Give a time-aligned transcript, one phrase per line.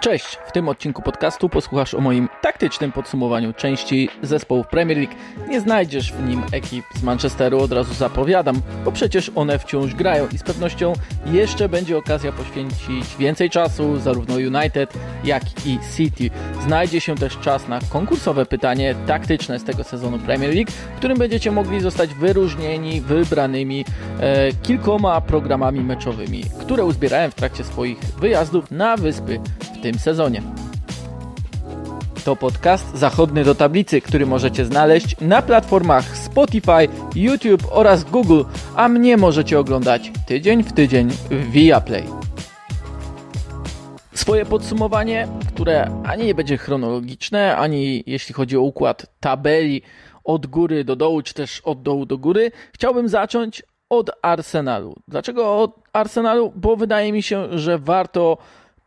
[0.00, 0.38] Cześć!
[0.46, 5.14] W tym odcinku podcastu posłuchasz o moim taktycznym podsumowaniu części zespołów Premier League.
[5.48, 10.28] Nie znajdziesz w nim ekip z Manchesteru, od razu zapowiadam, bo przecież one wciąż grają
[10.32, 10.92] i z pewnością
[11.26, 14.92] jeszcze będzie okazja poświęcić więcej czasu zarówno United,
[15.24, 16.30] jak i City.
[16.62, 21.18] Znajdzie się też czas na konkursowe pytanie taktyczne z tego sezonu Premier League, w którym
[21.18, 23.84] będziecie mogli zostać wyróżnieni wybranymi
[24.20, 29.40] e, kilkoma programami meczowymi, które uzbierałem w trakcie swoich wyjazdów na wyspy
[29.78, 30.42] w tym sezonie.
[32.24, 38.42] To podcast Zachodny do Tablicy, który możecie znaleźć na platformach Spotify, YouTube oraz Google,
[38.76, 42.04] a mnie możecie oglądać tydzień w tydzień w Viaplay.
[44.14, 49.82] Swoje podsumowanie, które ani nie będzie chronologiczne, ani jeśli chodzi o układ tabeli
[50.24, 54.94] od góry do dołu, czy też od dołu do góry, chciałbym zacząć od Arsenalu.
[55.08, 56.52] Dlaczego od Arsenalu?
[56.56, 58.38] Bo wydaje mi się, że warto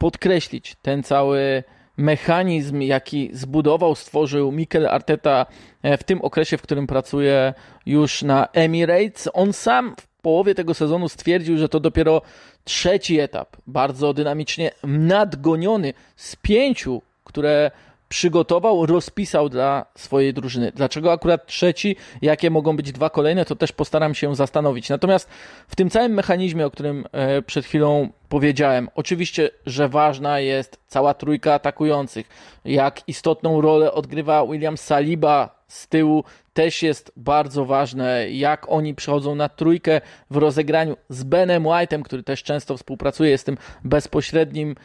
[0.02, 1.64] podkreślić ten cały
[1.98, 5.46] mechanizm, jaki zbudował, stworzył Mikel Arteta
[5.84, 7.54] e, w tym okresie, w którym pracuje
[7.86, 9.30] już na Emirates.
[9.34, 12.22] On sam w połowie tego sezonu stwierdził, że to dopiero
[12.64, 17.72] trzeci etap, bardzo dynamicznie nadgoniony z pięciu, które
[18.10, 20.72] przygotował, rozpisał dla swojej drużyny.
[20.76, 24.90] Dlaczego akurat trzeci, jakie mogą być dwa kolejne, to też postaram się zastanowić.
[24.90, 25.30] Natomiast
[25.68, 31.14] w tym całym mechanizmie, o którym e, przed chwilą powiedziałem, oczywiście, że ważna jest cała
[31.14, 32.30] trójka atakujących.
[32.66, 39.36] Jak istotną rolę odgrywa William Saliba z tyłu, też jest bardzo ważne, jak oni przychodzą
[39.36, 44.76] na trójkę w rozegraniu z Benem White'em, który też często współpracuje z tym bezpośrednim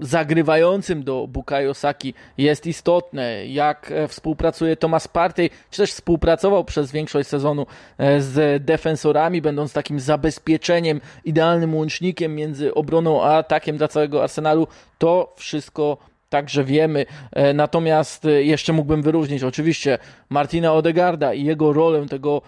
[0.00, 6.92] zagrywającym do Bukayo Saki jest istotne, jak e, współpracuje Thomas Partey, czy też współpracował przez
[6.92, 7.66] większość sezonu
[7.98, 14.66] e, z defensorami, będąc takim zabezpieczeniem, idealnym łącznikiem między obroną a atakiem dla całego Arsenalu,
[14.98, 15.96] to wszystko
[16.28, 17.06] także wiemy.
[17.54, 22.42] Natomiast jeszcze mógłbym wyróżnić oczywiście Martina Odegarda i jego rolę tego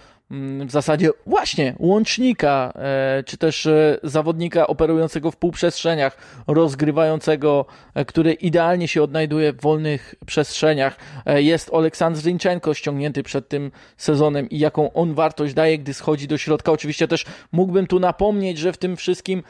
[0.66, 6.16] w zasadzie właśnie łącznika, e, czy też e, zawodnika operującego w półprzestrzeniach,
[6.47, 10.97] rozgrywającego, e, który idealnie się odnajduje w wolnych przestrzeniach.
[11.26, 16.38] Jest Oleksandr Zinchenko ściągnięty przed tym sezonem i jaką on wartość daje, gdy schodzi do
[16.38, 16.72] środka.
[16.72, 19.42] Oczywiście też mógłbym tu napomnieć, że w tym wszystkim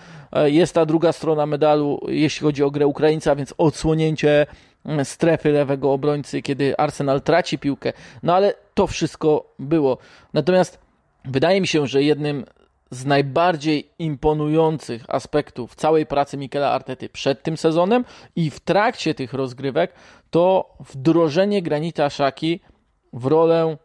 [0.44, 4.46] jest ta druga strona medalu, jeśli chodzi o grę Ukraińca, więc odsłonięcie
[5.04, 7.92] strefy lewego obrońcy, kiedy Arsenal traci piłkę.
[8.22, 9.98] No ale to wszystko było.
[10.32, 10.78] Natomiast
[11.24, 12.44] wydaje mi się, że jednym
[12.90, 18.04] z najbardziej imponujących aspektów całej pracy Mikela Artety przed tym sezonem
[18.36, 19.92] i w trakcie tych rozgrywek
[20.30, 22.60] to wdrożenie Granita Szaki
[23.12, 23.76] w rolę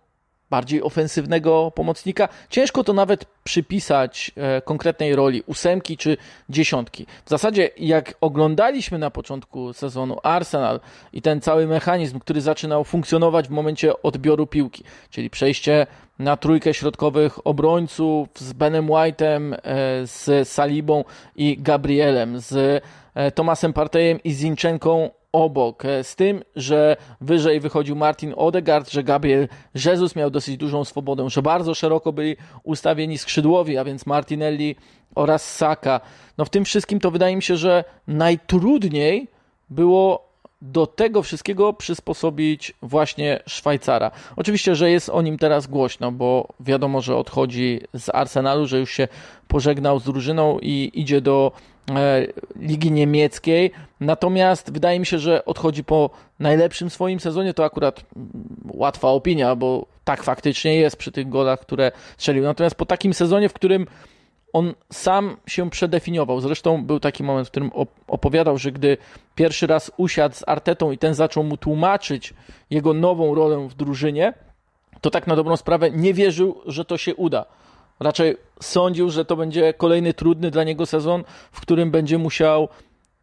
[0.52, 2.30] bardziej ofensywnego pomocnika.
[2.50, 6.18] Ciężko to nawet przypisać e, konkretnej roli ósemki czy
[6.50, 7.06] dziesiątki.
[7.26, 10.80] W zasadzie, jak oglądaliśmy na początku sezonu Arsenal
[11.14, 15.88] i ten cały mechanizm, który zaczynał funkcjonować w momencie odbioru piłki, czyli przejście
[16.20, 19.58] na trójkę środkowych obrońców z Benem White'em, e,
[20.08, 21.04] z Salibą
[21.36, 22.84] i Gabrielem, z
[23.14, 25.86] e, Tomasem Partejem i Zinchenką obok.
[25.86, 29.48] E, z tym, że wyżej wychodził Martin Odegaard, że Gabriel
[29.86, 34.76] Jesus miał dosyć dużą swobodę, że bardzo szeroko byli ustawieni skrzydłowi, a więc Martinelli
[35.16, 36.02] oraz Saka.
[36.38, 39.28] No w tym wszystkim to wydaje mi się, że najtrudniej
[39.70, 40.31] było
[40.62, 44.12] do tego wszystkiego przysposobić właśnie Szwajcara.
[44.36, 48.92] Oczywiście, że jest o nim teraz głośno, bo wiadomo, że odchodzi z Arsenalu, że już
[48.92, 49.08] się
[49.48, 51.52] pożegnał z drużyną i idzie do
[51.90, 53.72] E, ligi niemieckiej.
[54.00, 57.54] Natomiast wydaje mi się, że odchodzi po najlepszym swoim sezonie.
[57.54, 58.30] To akurat mm,
[58.74, 62.44] łatwa opinia, bo tak faktycznie jest przy tych golach, które strzelił.
[62.44, 63.88] Natomiast po takim sezonie, w którym
[64.54, 66.42] on sam się przedefiniował.
[66.42, 67.72] Zresztą był taki moment, w którym
[68.08, 68.98] opowiadał, że gdy
[69.36, 72.34] pierwszy raz usiadł z Artetą i ten zaczął mu tłumaczyć
[72.70, 74.34] jego nową rolę w drużynie,
[75.02, 77.46] to tak na dobrą sprawę nie wierzył, że to się uda
[78.02, 82.68] Raczej sądził, że to będzie kolejny trudny dla niego sezon, w którym będzie musiał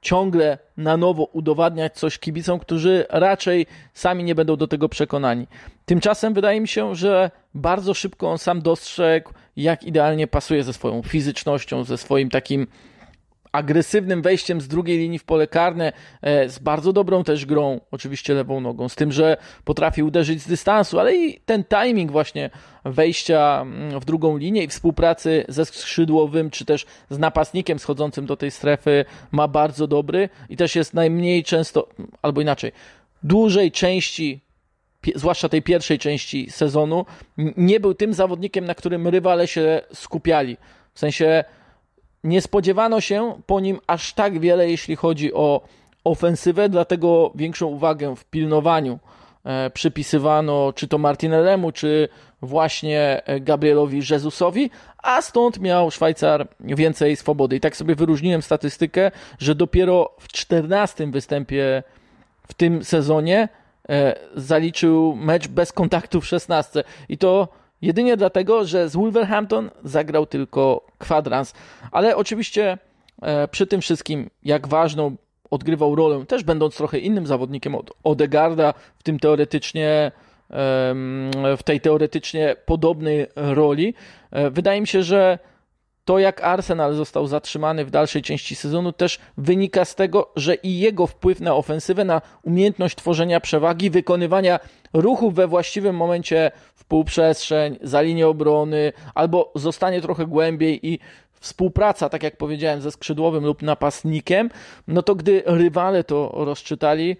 [0.01, 5.47] ciągle na nowo udowadniać coś kibicom, którzy raczej sami nie będą do tego przekonani.
[5.85, 9.31] Tymczasem wydaje mi się, że bardzo szybko on sam dostrzegł,
[9.63, 12.67] jak idealnie pasuje ze swoją fizycznością, ze swoim takim
[13.53, 18.35] agresywnym wejściem z drugiej linii w pole karne, e, z bardzo dobrą też grą, oczywiście
[18.35, 22.51] lewą nogą, z tym, że potrafi uderzyć z dystansu, ale i ten timing właśnie
[22.85, 28.37] wejścia mm, w drugą linię i współpracy ze skrzydłowym, czy też z napastnikiem schodzącym do
[28.37, 31.89] tej strefy ma bardzo dobry i też jest najmniej często,
[32.23, 32.73] albo inaczej,
[33.23, 34.48] dłużej części
[35.15, 37.07] zwłaszcza tej pierwszej części sezonu,
[37.57, 40.57] nie był tym zawodnikiem, na którym rywale się skupiali.
[40.95, 41.45] W sensie
[42.25, 45.61] nie spodziewano się po nim aż tak wiele, jeśli chodzi o
[46.05, 48.99] ofensywę, dlatego większą uwagę w pilnowaniu
[49.45, 52.09] e, przypisywano czy to Martinellemu, czy
[52.43, 54.71] właśnie Gabrielowi Jezusowi,
[55.03, 57.57] a stąd miał Szwajcar więcej swobody.
[57.57, 61.83] I tak sobie wyróżniłem statystykę, że dopiero w 14 występie
[62.49, 63.68] w tym sezonie e,
[64.35, 66.85] zaliczył mecz bez kontaktu w 16.
[67.09, 67.49] I to
[67.83, 71.55] jedynie dlatego, że z Wolverhampton zagrał tylko kwadrans.
[71.91, 72.79] Ale oczywiście
[73.23, 75.17] e, przy tym wszystkim, jak ważną
[75.51, 80.13] odgrywał rolę, też będąc trochę innym zawodnikiem od Odegarda, w tym teoretycznie
[81.57, 83.95] w tej teoretycznie podobnej roli.
[84.31, 85.39] E, wydaje mi się, że
[86.09, 90.79] to jak Arsenal został zatrzymany w dalszej części sezonu też wynika z tego, że i
[90.79, 94.61] jego wpływ na ofensywę, na umiejętność tworzenia przewagi, wykonywania
[94.93, 100.99] ruchów we właściwym momencie w półprzestrzeń, za linię obrony, albo zostanie trochę głębiej i
[101.41, 104.51] współpraca, tak jak powiedziałem, ze skrzydłowym lub napastnikiem,
[104.87, 107.17] no to gdy rywale to rozczytali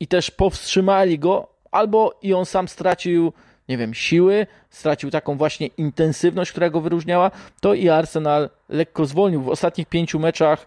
[0.00, 3.32] i też powstrzymali go, albo i on sam stracił,
[3.68, 7.30] nie wiem, siły, stracił taką właśnie intensywność, która go wyróżniała,
[7.60, 9.42] to i Arsenal lekko zwolnił.
[9.42, 10.66] W ostatnich pięciu meczach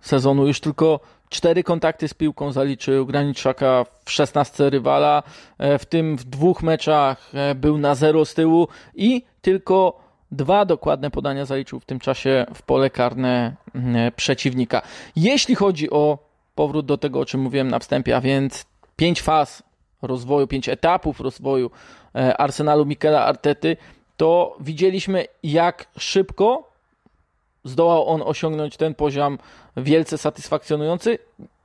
[0.00, 5.22] sezonu już tylko cztery kontakty z piłką zaliczył Graniczaka w 16 rywala,
[5.58, 10.00] e, w tym w dwóch meczach e, był na zero z tyłu i tylko
[10.32, 14.82] dwa dokładne podania zaliczył w tym czasie w pole karne e, przeciwnika.
[15.16, 16.18] Jeśli chodzi o
[16.54, 18.66] powrót do tego, o czym mówiłem na wstępie, a więc
[18.96, 19.62] pięć faz
[20.02, 21.70] rozwoju, pięć etapów rozwoju
[22.38, 23.76] Arsenalu Mikela Artety,
[24.16, 26.70] to widzieliśmy jak szybko
[27.64, 29.38] zdołał on osiągnąć ten poziom
[29.76, 31.18] wielce satysfakcjonujący.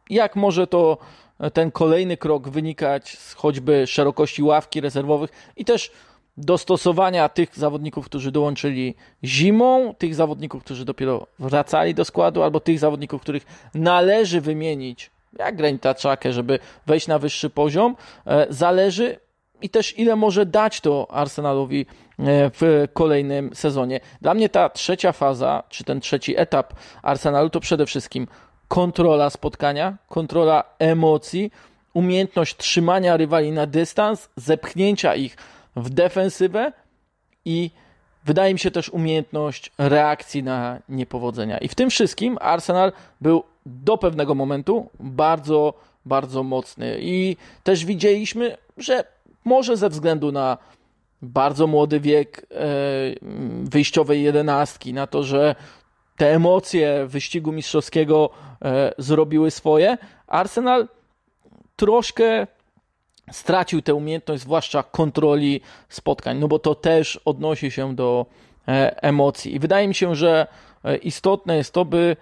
[0.10, 0.98] Jak może to
[1.40, 5.92] e, ten kolejny krok wynikać z choćby szerokości ławki rezerwowych i też
[6.38, 12.80] dostosowania tych zawodników, którzy dołączyli zimą, tych zawodników, którzy dopiero wracali do składu, albo tych
[12.80, 17.96] zawodników, których należy wymienić jak Granita Czakę, żeby wejść na wyższy poziom,
[18.26, 19.20] e, zależy
[19.62, 21.86] i też ile może dać to Arsenalowi e,
[22.54, 24.00] w kolejnym sezonie.
[24.22, 26.74] Dla mnie ta trzecia faza, czy ten trzeci etap
[27.04, 28.28] Arsenalu to przede wszystkim
[28.68, 31.52] kontrola spotkania, kontrola emocji,
[31.94, 35.38] umiejętność trzymania rywali na dystans, zepchnięcia ich
[35.76, 36.72] w defensywę
[37.46, 37.72] i
[38.26, 41.58] wydaje mi się też umiejętność reakcji na niepowodzenia.
[41.58, 42.92] I w tym wszystkim Arsenal
[43.22, 45.74] był do pewnego momentu bardzo,
[46.06, 46.98] bardzo mocny.
[47.00, 49.04] I też widzieliśmy, że
[49.46, 50.58] może ze względu na
[51.22, 52.56] bardzo młody wiek e,
[53.64, 55.56] wyjściowej jedenastki, na to, że
[56.18, 58.30] te emocje wyścigu mistrzowskiego
[58.62, 59.98] e, zrobiły swoje,
[60.28, 60.88] Arsenal
[61.76, 62.48] troszkę
[63.32, 68.26] stracił tę umiejętność, zwłaszcza kontroli spotkań, no bo to też odnosi się do
[68.68, 69.56] e, emocji.
[69.56, 70.48] I wydaje mi się, że
[71.02, 72.18] istotne jest to, by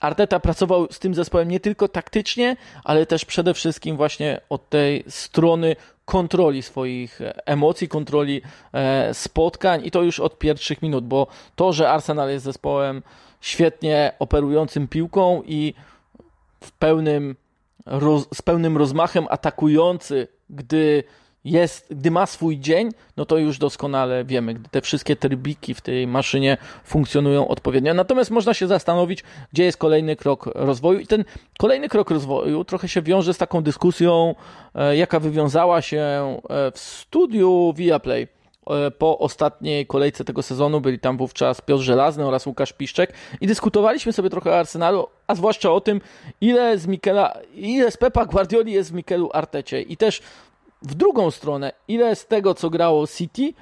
[0.00, 5.04] Arteta pracował z tym zespołem nie tylko taktycznie, ale też przede wszystkim właśnie od tej
[5.08, 11.26] strony kontroli swoich emocji, kontroli e, spotkań i to już od pierwszych minut, bo
[11.56, 13.02] to, że Arsenal jest zespołem
[13.40, 15.74] świetnie operującym piłką i
[16.60, 17.36] w pełnym,
[18.34, 21.04] z pełnym rozmachem atakujący, gdy
[21.46, 25.80] jest, gdy ma swój dzień, no to już doskonale wiemy, gdy te wszystkie trybiki w
[25.80, 27.94] tej maszynie funkcjonują odpowiednio.
[27.94, 31.24] Natomiast można się zastanowić, gdzie jest kolejny krok rozwoju i ten
[31.58, 34.34] kolejny krok rozwoju trochę się wiąże z taką dyskusją,
[34.74, 38.28] e, jaka wywiązała się e, w studiu Viaplay
[38.66, 40.80] e, po ostatniej kolejce tego sezonu.
[40.80, 45.34] Byli tam wówczas Piotr Żelazny oraz Łukasz Piszczek i dyskutowaliśmy sobie trochę o Arsenalu, a
[45.34, 46.00] zwłaszcza o tym,
[46.40, 50.22] ile z Mikela, ile z Pepa Guardioli jest w Mikelu Artecie i też
[50.86, 53.52] w drugą stronę, ile z tego, co grało City,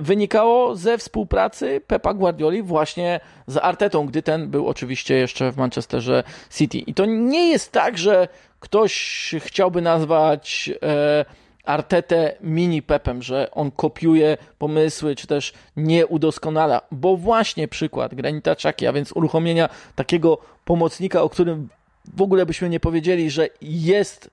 [0.00, 6.22] wynikało ze współpracy Pepa Guardioli właśnie z Artetą, gdy ten był oczywiście jeszcze w Manchesterze
[6.50, 6.78] City.
[6.78, 8.28] I to nie jest tak, że
[8.60, 11.24] ktoś chciałby nazwać e,
[11.64, 18.56] Artetę mini Pepem, że on kopiuje pomysły, czy też nie udoskonala, bo właśnie przykład Granita
[18.56, 21.68] Czaki, a więc uruchomienia takiego pomocnika, o którym
[22.14, 24.30] w ogóle byśmy nie powiedzieli, że jest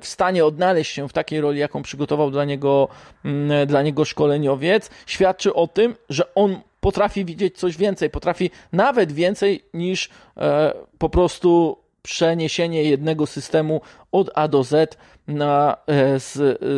[0.02, 2.88] stanie odnaleźć się w takiej roli, jaką przygotował dla niego,
[3.24, 9.12] mm, dla niego szkoleniowiec, świadczy o tym, że on potrafi widzieć coś więcej, potrafi nawet
[9.12, 13.80] więcej niż e, po prostu przeniesienie jednego systemu
[14.12, 16.18] od A do Z na, e,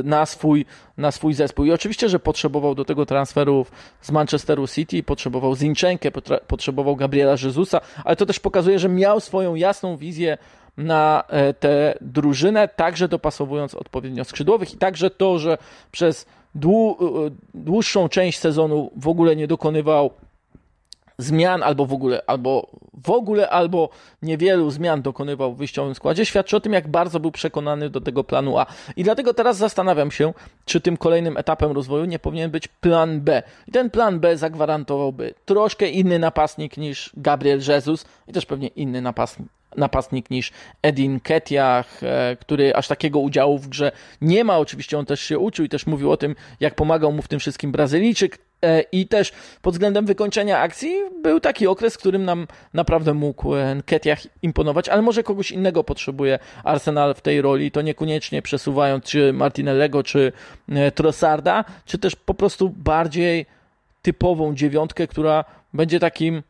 [0.04, 0.66] na, swój,
[0.96, 1.64] na swój zespół.
[1.64, 6.10] I oczywiście, że potrzebował do tego transferów z Manchesteru City, potrzebował Zinchenkę,
[6.46, 10.38] potrzebował Gabriela Jezusa, ale to też pokazuje, że miał swoją jasną wizję
[10.76, 15.58] na e, tę drużynę, także dopasowując odpowiednio skrzydłowych i także to, że
[15.92, 20.10] przez dłu, e, dłuższą część sezonu w ogóle nie dokonywał
[21.18, 22.70] zmian albo w ogóle, albo
[23.04, 23.88] w ogóle albo
[24.22, 28.24] niewielu zmian dokonywał w wyjściowym składzie, świadczy o tym, jak bardzo był przekonany do tego
[28.24, 28.66] planu A.
[28.96, 30.32] I dlatego teraz zastanawiam się,
[30.64, 33.42] czy tym kolejnym etapem rozwoju nie powinien być plan B.
[33.66, 39.02] I ten plan B zagwarantowałby troszkę inny napastnik niż Gabriel Jesus i też pewnie inny
[39.02, 44.58] napastnik napastnik niż Edin Ketiach, e, który aż takiego udziału w grze nie ma.
[44.58, 47.40] Oczywiście on też się uczył i też mówił o tym, jak pomagał mu w tym
[47.40, 48.38] wszystkim Brazylijczyk.
[48.62, 49.32] E, I też
[49.62, 53.52] pod względem wykończenia akcji był taki okres, w którym nam naprawdę mógł
[53.86, 59.32] Ketiach imponować, ale może kogoś innego potrzebuje Arsenal w tej roli, to niekoniecznie przesuwając czy
[59.32, 60.32] Martinellego, czy
[60.68, 63.46] e, Trossarda, czy też po prostu bardziej
[64.02, 65.44] typową dziewiątkę, która
[65.74, 66.42] będzie takim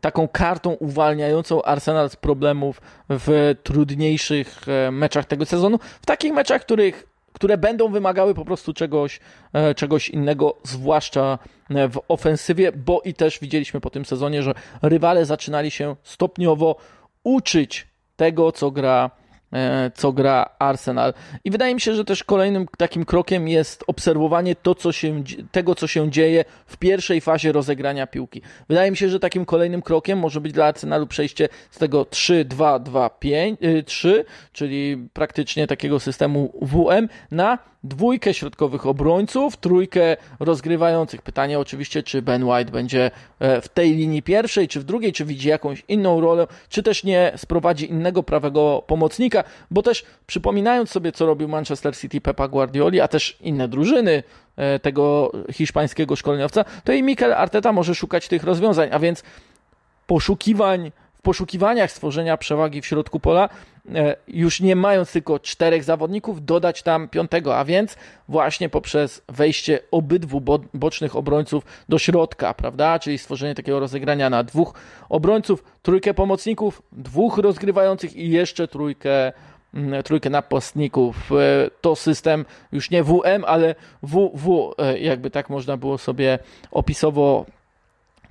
[0.00, 2.80] taką kartą uwalniającą Arsenal z problemów
[3.10, 8.72] w trudniejszych e, meczach tego sezonu, w takich meczach, których, które będą wymagały po prostu
[8.72, 9.20] czegoś,
[9.52, 11.38] e, czegoś innego, zwłaszcza
[11.70, 16.76] e, w ofensywie, bo i też widzieliśmy po tym sezonie, że rywale zaczynali się stopniowo
[17.24, 19.10] uczyć tego, co gra
[19.94, 21.14] co gra Arsenal.
[21.44, 25.74] I wydaje mi się, że też kolejnym takim krokiem jest obserwowanie to, co się, tego,
[25.74, 28.42] co się dzieje w pierwszej fazie rozegrania piłki.
[28.68, 34.24] Wydaje mi się, że takim kolejnym krokiem może być dla Arsenalu przejście z tego 3-2-2-5-3,
[34.52, 41.22] czyli praktycznie takiego systemu WM na dwójkę środkowych obrońców, trójkę rozgrywających.
[41.22, 45.24] Pytanie oczywiście, czy Ben White będzie e, w tej linii pierwszej, czy w drugiej, czy
[45.24, 51.12] widzi jakąś inną rolę, czy też nie sprowadzi innego prawego pomocnika, bo też przypominając sobie,
[51.12, 54.22] co robił Manchester City Pepa Guardioli, a też inne drużyny
[54.56, 59.22] e, tego hiszpańskiego szkoleniowca, to i Mikel Arteta może szukać tych rozwiązań, a więc
[60.06, 60.90] poszukiwań
[61.24, 63.48] poszukiwaniach stworzenia przewagi w środku pola,
[64.28, 67.96] już nie mając tylko czterech zawodników, dodać tam piątego, a więc
[68.28, 70.42] właśnie poprzez wejście obydwu
[70.74, 72.98] bocznych obrońców do środka, prawda?
[72.98, 74.74] Czyli stworzenie takiego rozegrania na dwóch
[75.08, 79.32] obrońców, trójkę pomocników, dwóch rozgrywających i jeszcze trójkę
[79.74, 81.32] mm, trójkę napastników.
[81.32, 86.38] E, to system już nie WM, ale WW, e, jakby tak można było sobie
[86.70, 87.46] opisowo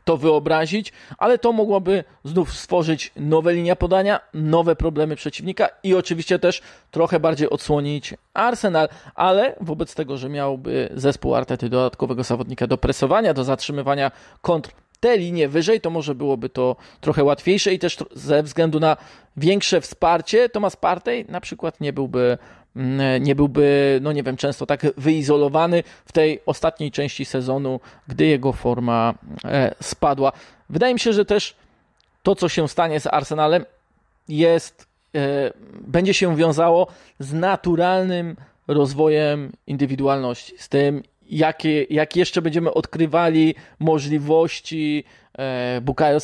[0.04, 6.40] to wyobrazić, ale to mogłoby znów stworzyć nowe linie podania, nowe problemy przeciwnika i oczywiście
[6.40, 12.78] też trochę bardziej odsłonić Arsenal, ale wobec tego, że miałby zespół Artety dodatkowego zawodnika do
[12.78, 14.72] presowania, do zatrzymywania kontr
[15.04, 18.98] te linie wyżej, to może byłoby to trochę łatwiejsze i też ze względu na
[19.38, 22.38] większe wsparcie Thomas Partey na przykład nie byłby
[22.76, 28.26] Mm, nie byłby, no nie wiem, często tak wyizolowany w tej ostatniej części sezonu, gdy
[28.26, 29.14] jego forma
[29.46, 30.32] e, spadła.
[30.70, 31.56] Wydaje mi się, że też
[32.24, 33.66] to, co się stanie z Arsenalem,
[34.30, 35.52] jest, e,
[35.88, 36.88] będzie się wiązało
[37.20, 38.36] z naturalnym
[38.68, 45.04] rozwojem indywidualności, z tym, jakie, jak jeszcze będziemy odkrywali możliwości
[45.38, 46.20] e, Bukayo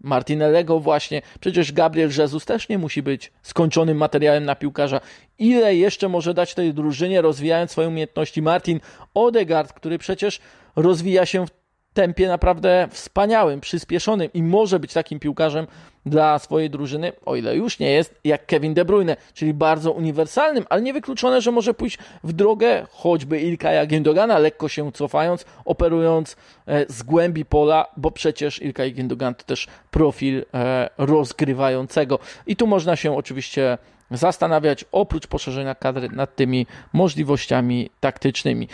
[0.00, 1.22] Martinellego właśnie.
[1.40, 5.00] Przecież Gabriel Jesus też nie musi być skończonym materiałem na piłkarza.
[5.38, 8.80] Ile jeszcze może dać tej drużynie, rozwijając swoje umiejętności Martin
[9.14, 10.40] Odegaard, który przecież
[10.76, 11.50] rozwija się w
[11.96, 15.66] tempie naprawdę wspaniałym, przyspieszonym i może być takim piłkarzem
[16.06, 20.64] dla swojej drużyny, o ile już nie jest, jak Kevin De Bruyne, czyli bardzo uniwersalnym,
[20.68, 26.36] ale niewykluczone, że może pójść w drogę choćby Ilkaja Gündogana, lekko się cofając, operując
[26.66, 32.18] e, z głębi pola, bo przecież Ilkay Gündogan to też profil e, rozgrywającego.
[32.46, 33.78] I tu można się oczywiście
[34.10, 38.68] zastanawiać, oprócz poszerzenia kadry, nad tymi możliwościami taktycznymi.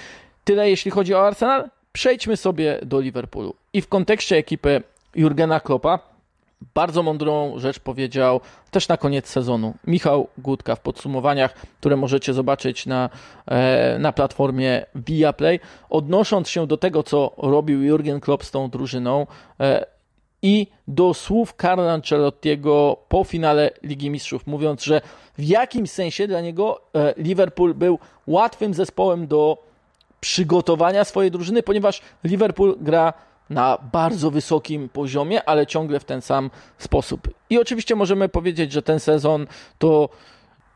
[0.44, 1.68] Tyle jeśli chodzi o Arsenal.
[1.92, 3.54] Przejdźmy sobie do Liverpoolu.
[3.72, 4.82] I w kontekście ekipy
[5.14, 5.98] Jurgena Kloppa
[6.74, 12.86] bardzo mądrą rzecz powiedział też na koniec sezonu Michał Gutka w podsumowaniach, które możecie zobaczyć
[12.86, 13.10] na,
[13.46, 19.26] e, na platformie Viaplay, odnosząc się do tego, co robił Jurgen Klopp z tą drużyną
[19.60, 19.86] e,
[20.42, 25.00] i do słów Carlo Ancelottiego po finale Ligi Mistrzów, mówiąc, że
[25.38, 29.71] w jakimś sensie dla niego e, Liverpool był łatwym zespołem do
[30.22, 33.12] przygotowania swojej drużyny, ponieważ Liverpool gra
[33.50, 37.28] na bardzo wysokim poziomie, ale ciągle w ten sam sposób.
[37.50, 39.46] I oczywiście możemy powiedzieć, że ten sezon
[39.78, 40.08] to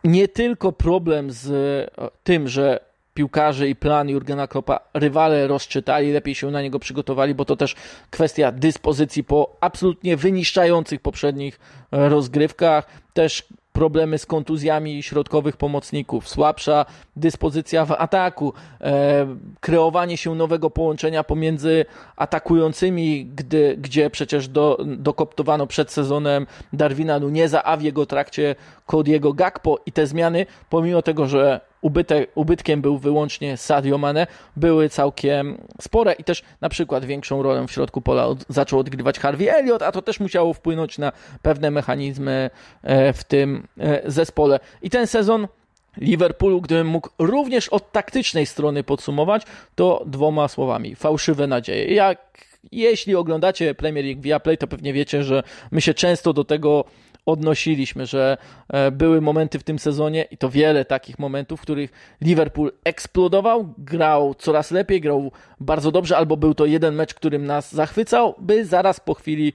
[0.04, 1.50] nie tylko problem z
[1.98, 2.80] e, tym, że
[3.14, 7.74] piłkarze i plan Jurgena Kloppa rywale rozczytali, lepiej się na niego przygotowali, bo to też
[8.10, 11.60] kwestia dyspozycji po absolutnie wyniszczających poprzednich
[11.92, 19.26] e, rozgrywkach, też problemy z kontuzjami środkowych pomocników, słabsza dyspozycja w ataku, e,
[19.60, 21.84] kreowanie się nowego połączenia pomiędzy
[22.16, 28.54] atakującymi, gdy, gdzie przecież do, dokoptowano przed sezonem Darwina Nuneza, a w jego trakcie
[28.86, 34.88] Cody'ego Gakpo i te zmiany, pomimo tego, że ubytek, ubytkiem był wyłącznie Sadio Mane, były
[34.88, 39.48] całkiem spore i też na przykład większą rolę w środku pola od, zaczął odgrywać Harvey
[39.48, 42.50] Elliott, a to też musiało wpłynąć na pewne mechanizmy
[42.82, 44.60] e, w tym e, zespole.
[44.82, 45.48] I ten sezon
[45.96, 49.42] Liverpoolu, gdybym mógł również od taktycznej strony podsumować,
[49.74, 50.94] to dwoma słowami.
[50.94, 51.94] Fałszywe nadzieje.
[51.94, 56.44] Jak jeśli oglądacie Premier League via Play, to pewnie wiecie, że my się często do
[56.44, 56.84] tego
[57.26, 58.36] odnosiliśmy, że
[58.68, 63.74] e, były momenty w tym sezonie i to wiele takich momentów, w których Liverpool eksplodował,
[63.78, 68.64] grał coraz lepiej, grał bardzo dobrze, albo był to jeden mecz, którym nas zachwycał, by
[68.64, 69.52] zaraz po chwili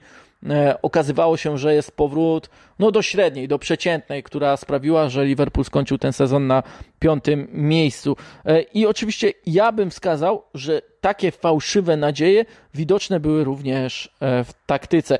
[0.50, 5.64] e, okazywało się, że jest powrót no, do średniej, do przeciętnej, która sprawiła, że Liverpool
[5.64, 6.62] skończył ten sezon na
[6.98, 8.16] piątym miejscu.
[8.44, 15.18] E, I oczywiście ja bym wskazał, że takie fałszywe nadzieje widoczne były również w taktyce.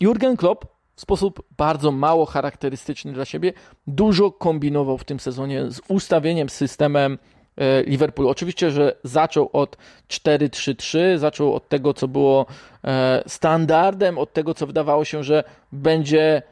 [0.00, 3.52] Jurgen Klopp w sposób bardzo mało charakterystyczny dla siebie.
[3.86, 7.18] Dużo kombinował w tym sezonie z ustawieniem, systemem
[7.56, 8.30] e, Liverpoolu.
[8.30, 9.76] Oczywiście, że zaczął od
[10.08, 12.46] 4-3-3, zaczął od tego, co było
[12.84, 16.42] e, standardem, od tego, co wydawało się, że będzie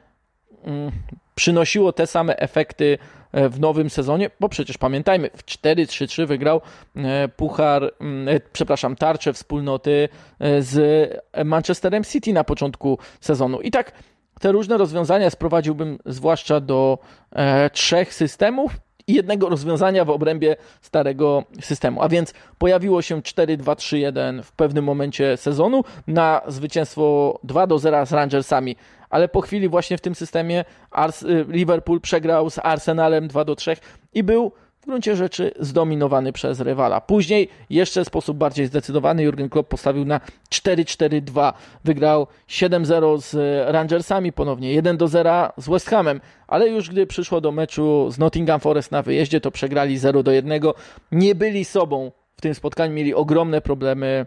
[0.65, 0.93] mm,
[1.35, 2.99] przynosiło te same efekty
[3.33, 6.61] e, w nowym sezonie, bo przecież pamiętajmy, w 4-3-3 wygrał
[7.37, 10.09] puchar, mm, przepraszam, tarczę wspólnoty
[10.59, 10.77] z
[11.45, 13.61] Manchesterem City na początku sezonu.
[13.61, 13.93] I tak
[14.43, 16.99] te różne rozwiązania sprowadziłbym zwłaszcza do
[17.33, 22.03] e, trzech systemów i jednego rozwiązania w obrębie starego systemu.
[22.03, 28.13] A więc pojawiło się 4-2-3-1 w pewnym momencie sezonu na zwycięstwo 2 do 0 z
[28.13, 28.77] Rangersami,
[29.11, 33.77] ale po chwili właśnie w tym systemie Ars Liverpool przegrał z Arsenalem 2 do 3
[34.15, 37.01] i był w gruncie rzeczy zdominowany przez rywala.
[37.01, 40.21] Później jeszcze w sposób bardziej zdecydowany Jurgen Klopp postawił na
[40.51, 41.53] 4-4-2.
[41.85, 43.35] Wygrał 7-0 z
[43.73, 48.93] Rangersami ponownie, 1-0 z West Hamem, ale już gdy przyszło do meczu z Nottingham Forest
[48.93, 50.73] na wyjeździe, to przegrali 0-1.
[51.13, 54.27] Nie byli sobą w tym spotkaniu, mieli ogromne problemy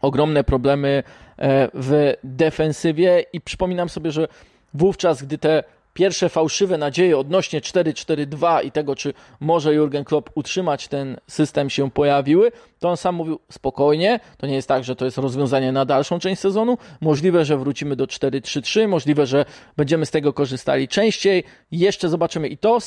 [0.00, 1.02] ogromne problemy
[1.38, 4.28] e, w defensywie i przypominam sobie, że
[4.74, 5.64] wówczas, gdy te
[5.96, 11.90] pierwsze fałszywe nadzieje odnośnie 4-4-2 i tego, czy może Jurgen Klopp utrzymać ten system się
[11.90, 15.84] pojawiły, to on sam mówił spokojnie, to nie jest tak, że to jest rozwiązanie na
[15.84, 19.44] dalszą część sezonu, możliwe, że wrócimy do 4-3-3, możliwe, że
[19.76, 22.78] będziemy z tego korzystali częściej, jeszcze zobaczymy i to,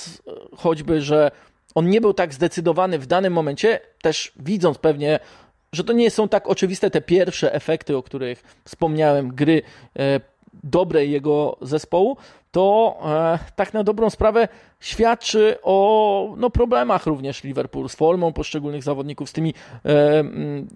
[0.58, 1.32] choćby, że
[1.76, 5.20] on nie był tak zdecydowany w danym momencie, też widząc pewnie
[5.74, 9.62] że to nie są tak oczywiste te pierwsze efekty, o których wspomniałem, gry
[10.00, 10.20] e,
[10.64, 12.18] dobrej jego zespołu,
[12.52, 14.48] to e, tak na dobrą sprawę
[14.80, 19.54] świadczy o no, problemach również Liverpool z formą poszczególnych zawodników, z, tymi,
[19.86, 20.24] e,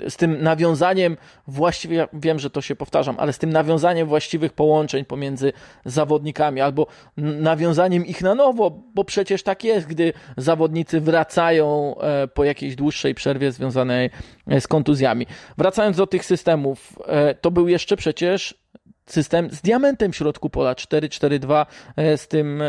[0.10, 4.54] z tym nawiązaniem właściwie, ja wiem, że to się powtarzam, ale z tym nawiązaniem właściwych
[4.54, 5.54] połączeń pomiędzy
[5.86, 12.44] zawodnikami albo nawiązaniem ich na nowo, bo przecież tak jest, gdy zawodnicy wracają e, po
[12.44, 14.10] jakiejś dłuższej przerwie związanej
[14.48, 15.26] e, z kontuzjami.
[15.58, 18.64] Wracając do tych systemów, e, to był jeszcze przecież
[19.06, 22.64] system z diamentem w środku pola 4-4-2 e, z tym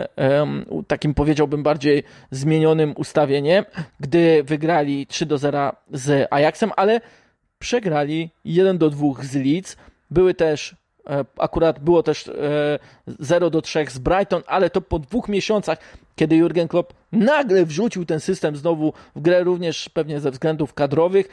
[0.86, 3.64] takim powiedziałbym bardziej zmienionym ustawieniem,
[4.00, 7.00] gdy wygrali 3 do 0 z Ajaxem, ale
[7.58, 9.76] przegrali 1 do 2 z Leeds.
[10.10, 12.30] Były też e, akurat było też
[13.06, 15.78] 0 e, do 3 z Brighton, ale to po dwóch miesiącach,
[16.16, 21.28] kiedy Jurgen Klopp nagle wrzucił ten system znowu w grę również pewnie ze względów kadrowych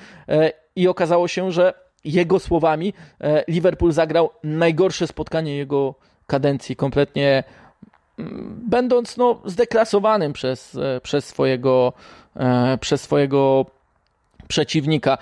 [0.76, 5.96] i okazało się, że jego słowami e, Liverpool zagrał najgorsze spotkanie jego
[6.28, 7.44] kadencji, kompletnie
[8.20, 11.94] mm, będąc no, zdeklasowanym przez, e, przez, swojego,
[12.36, 13.66] e, przez swojego
[14.48, 15.18] przeciwnika.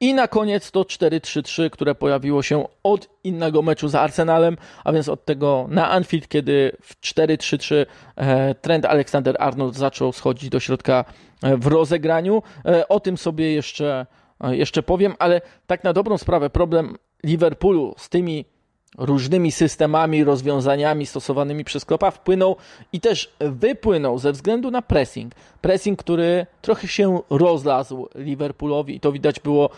[0.00, 5.08] I na koniec to 4-3-3, które pojawiło się od innego meczu z Arsenalem, a więc
[5.08, 7.86] od tego na Anfield, kiedy w 4-3-3
[8.60, 11.04] trend Alexander Arnold zaczął schodzić do środka
[11.42, 12.42] w rozegraniu.
[12.88, 14.06] O tym sobie jeszcze
[14.50, 18.44] jeszcze powiem, ale tak na dobrą sprawę problem Liverpoolu z tymi
[18.98, 22.56] różnymi systemami, rozwiązaniami stosowanymi przez Klopa wpłynął
[22.92, 25.34] i też wypłynął ze względu na pressing.
[25.60, 29.70] Pressing, który trochę się rozlazł Liverpoolowi i to widać było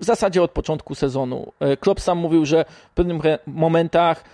[0.00, 1.52] w zasadzie od początku sezonu.
[1.60, 4.24] E, Klopp sam mówił, że w pewnych momentach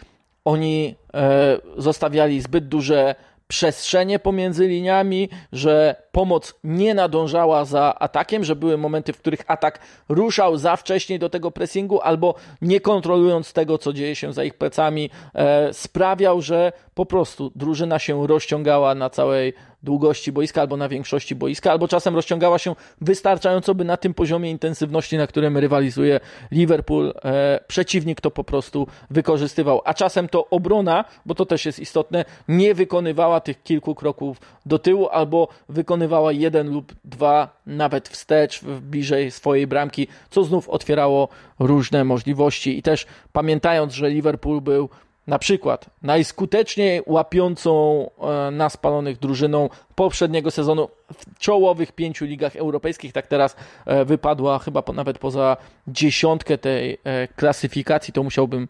[0.45, 3.15] oni e, zostawiali zbyt duże
[3.49, 9.79] przestrzenie pomiędzy liniami, że pomoc nie nadążała za atakiem, że były momenty, w których atak
[10.09, 14.55] ruszał za wcześnie do tego pressingu, albo nie kontrolując tego, co dzieje się za ich
[14.55, 19.53] plecami, e, sprawiał, że po prostu drużyna się rozciągała na całej
[19.83, 24.51] długości boiska albo na większości boiska, albo czasem rozciągała się wystarczająco, by na tym poziomie
[24.51, 29.83] intensywności, na którym rywalizuje Liverpool, e, przeciwnik to po prostu wykorzystywał.
[29.85, 34.79] A czasem to obrona, bo to też jest istotne, nie wykonywała tych kilku kroków do
[34.79, 41.29] tyłu albo wykonywała wykonywała jeden lub dwa, nawet wstecz, bliżej swojej bramki, co znów otwierało
[41.59, 42.79] różne możliwości.
[42.79, 44.89] I też pamiętając, że Liverpool był
[45.27, 47.73] na przykład najskuteczniej łapiącą
[48.21, 54.59] e, na spalonych drużyną poprzedniego sezonu w czołowych pięciu ligach europejskich, tak teraz e, wypadła
[54.59, 55.57] chyba nawet poza
[55.89, 58.69] dziesiątkę tej e, klasyfikacji, to musiałbym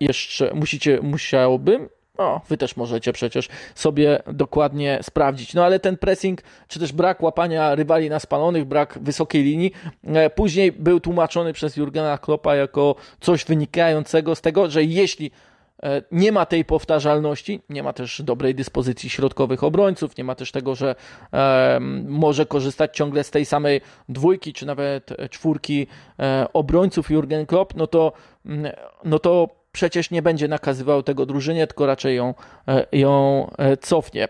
[0.00, 1.88] jeszcze, musicie, musiałbym
[2.20, 5.54] no, wy też możecie przecież sobie dokładnie sprawdzić.
[5.54, 9.72] No ale ten pressing, czy też brak łapania rywali na spalonych, brak wysokiej linii,
[10.34, 15.30] później był tłumaczony przez Jurgena Kloppa jako coś wynikającego z tego, że jeśli
[15.82, 20.52] E, nie ma tej powtarzalności, nie ma też dobrej dyspozycji środkowych obrońców, nie ma też
[20.52, 20.94] tego, że
[21.32, 21.78] e,
[22.08, 25.86] może korzystać ciągle z tej samej dwójki, czy nawet czwórki
[26.18, 28.12] e, obrońców Jurgen Klopp, no to,
[28.46, 28.72] mm,
[29.04, 32.34] no to przecież nie będzie nakazywał tego drużynie, tylko raczej ją,
[32.68, 34.28] e, ją e, cofnie.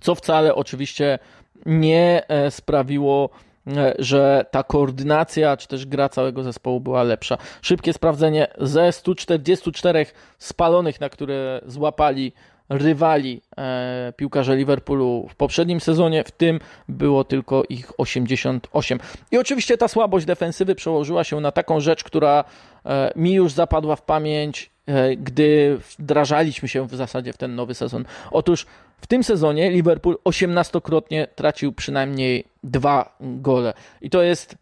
[0.00, 1.18] Co wcale oczywiście
[1.66, 3.30] nie sprawiło
[3.66, 7.38] E, że ta koordynacja, czy też gra całego zespołu była lepsza.
[7.62, 10.06] Szybkie sprawdzenie ze 144
[10.38, 12.32] spalonych, na które złapali
[12.68, 18.98] rywali e, Liverpoolu w poprzednim sezonie, w tym było tylko ich 88.
[19.30, 22.44] I oczywiście ta słabość defensywy przełożyła się na taką rzecz, która
[22.86, 27.74] e, mi już zapadła w pamięć, e, gdy wdrażaliśmy się w zasadzie w ten nowy
[27.74, 28.04] sezon.
[28.30, 28.66] Otóż
[29.00, 33.74] w tym sezonie Liverpool 18-krotnie tracił przynajmniej dwa gole.
[34.00, 34.56] I to jest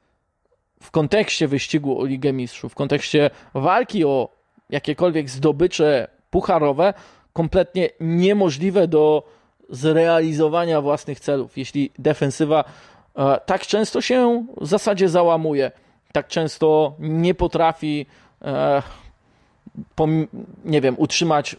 [0.82, 4.28] w kontekście wyścigu o Ligę Mistrzów, w kontekście walki o
[4.70, 6.94] jakiekolwiek zdobycze pucharowe,
[7.34, 9.22] kompletnie niemożliwe do
[9.70, 12.64] zrealizowania własnych celów, jeśli defensywa
[13.16, 15.70] e, tak często się w zasadzie załamuje,
[16.12, 18.06] tak często nie potrafi,
[18.42, 18.82] e,
[20.64, 21.56] nie wiem, utrzymać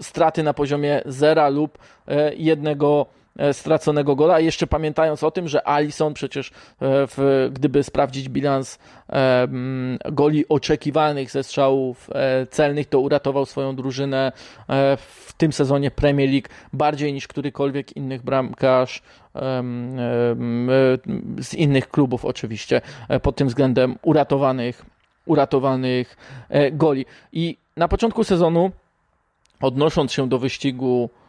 [0.00, 1.78] straty na poziomie zera lub
[2.08, 3.06] e, jednego
[3.52, 4.40] straconego gola.
[4.40, 8.78] Jeszcze pamiętając o tym, że Alison przecież, e, w, gdyby sprawdzić bilans
[10.12, 12.10] goli oczekiwanych ze strzałów
[12.50, 14.32] celnych, to uratował swoją drużynę
[14.96, 19.02] w tym sezonie Premier League bardziej niż którykolwiek innych bramkarz
[21.40, 22.80] z innych klubów oczywiście
[23.22, 24.84] pod tym względem uratowanych,
[25.26, 26.16] uratowanych
[26.72, 27.06] goli.
[27.32, 28.70] I na początku sezonu
[29.60, 31.25] odnosząc się do wyścigu e,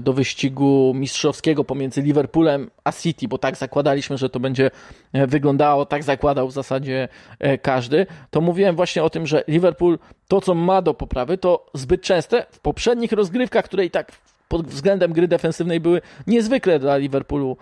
[0.00, 4.70] do wyścigu mistrzowskiego pomiędzy Liverpoolem a City, bo tak zakładaliśmy, że to będzie
[5.12, 7.08] e, wyglądało, tak zakładał w zasadzie
[7.38, 11.66] e, każdy, to mówiłem właśnie o tym, że Liverpool to, co ma do poprawy, to
[11.74, 12.46] zbyt częste.
[12.50, 14.12] W poprzednich rozgrywkach, które i tak
[14.48, 17.56] pod względem gry defensywnej były niezwykle dla Liverpoolu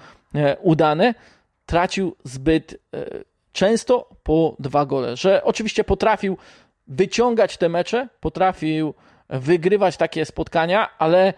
[0.61, 1.15] udane,
[1.67, 2.79] tracił zbyt
[3.53, 6.37] często po dwa gole, że oczywiście potrafił
[6.89, 8.95] wyciągać te mecze, potrafił
[9.29, 11.35] wygrywać takie spotkania, ale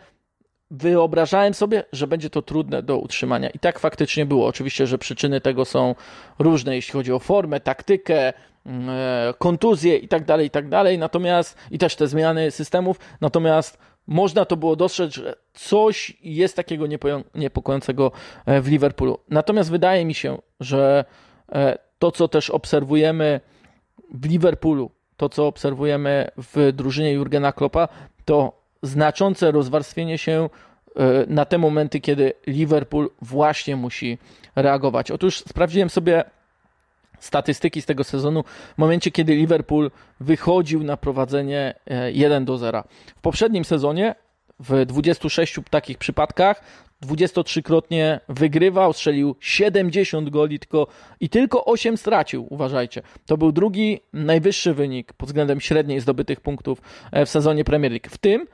[0.76, 3.50] wyobrażałem sobie, że będzie to trudne do utrzymania.
[3.50, 4.46] I tak faktycznie było.
[4.46, 5.94] Oczywiście, że przyczyny tego są
[6.38, 8.32] różne, jeśli chodzi o formę, taktykę,
[8.66, 10.98] mm, e, kontuzje i tak dalej, i tak dalej.
[10.98, 12.98] Natomiast i też te zmiany systemów.
[13.20, 16.86] Natomiast można to było dostrzec, że coś jest takiego
[17.34, 18.12] niepokojącego
[18.46, 19.18] e, w Liverpoolu.
[19.28, 21.04] Natomiast wydaje mi się, że
[21.52, 23.40] e, to, co też obserwujemy
[24.14, 27.88] w Liverpoolu, to, co obserwujemy w drużynie Jurgena Kloppa,
[28.24, 30.48] to znaczące rozwarstwienie się
[30.96, 34.18] e, na te momenty, kiedy Liverpool właśnie musi
[34.56, 35.10] reagować.
[35.10, 36.24] Otóż sprawdziłem sobie
[37.18, 38.44] statystyki z tego sezonu
[38.74, 41.74] w momencie, kiedy Liverpool wychodził na prowadzenie
[42.12, 42.84] 1 e, do 0.
[43.16, 44.14] W poprzednim sezonie
[44.60, 46.62] w 26 takich przypadkach
[47.06, 50.86] 23-krotnie wygrywał, strzelił 70 goli tylko,
[51.20, 53.02] i tylko 8 stracił, uważajcie.
[53.26, 58.08] To był drugi najwyższy wynik pod względem średniej zdobytych punktów e, w sezonie Premier League.
[58.10, 58.46] W tym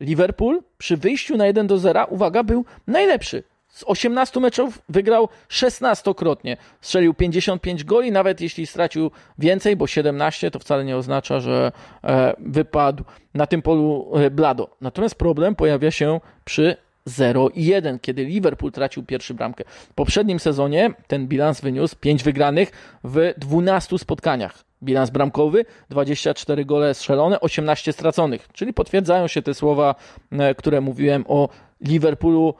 [0.00, 3.42] Liverpool przy wyjściu na 1 do 0, uwaga, był najlepszy.
[3.68, 6.56] Z 18 meczów wygrał 16-krotnie.
[6.80, 11.72] Strzelił 55 goli, nawet jeśli stracił więcej, bo 17 to wcale nie oznacza, że
[12.04, 13.04] e, wypadł
[13.34, 14.76] na tym polu e, blado.
[14.80, 19.64] Natomiast problem pojawia się przy 0 i 1, kiedy Liverpool tracił pierwszy bramkę.
[19.66, 24.64] W poprzednim sezonie ten bilans wyniósł 5 wygranych w 12 spotkaniach.
[24.84, 28.48] Bilans bramkowy, 24 gole strzelone, 18 straconych.
[28.52, 29.94] Czyli potwierdzają się te słowa,
[30.32, 31.48] e, które mówiłem o
[31.80, 32.54] Liverpoolu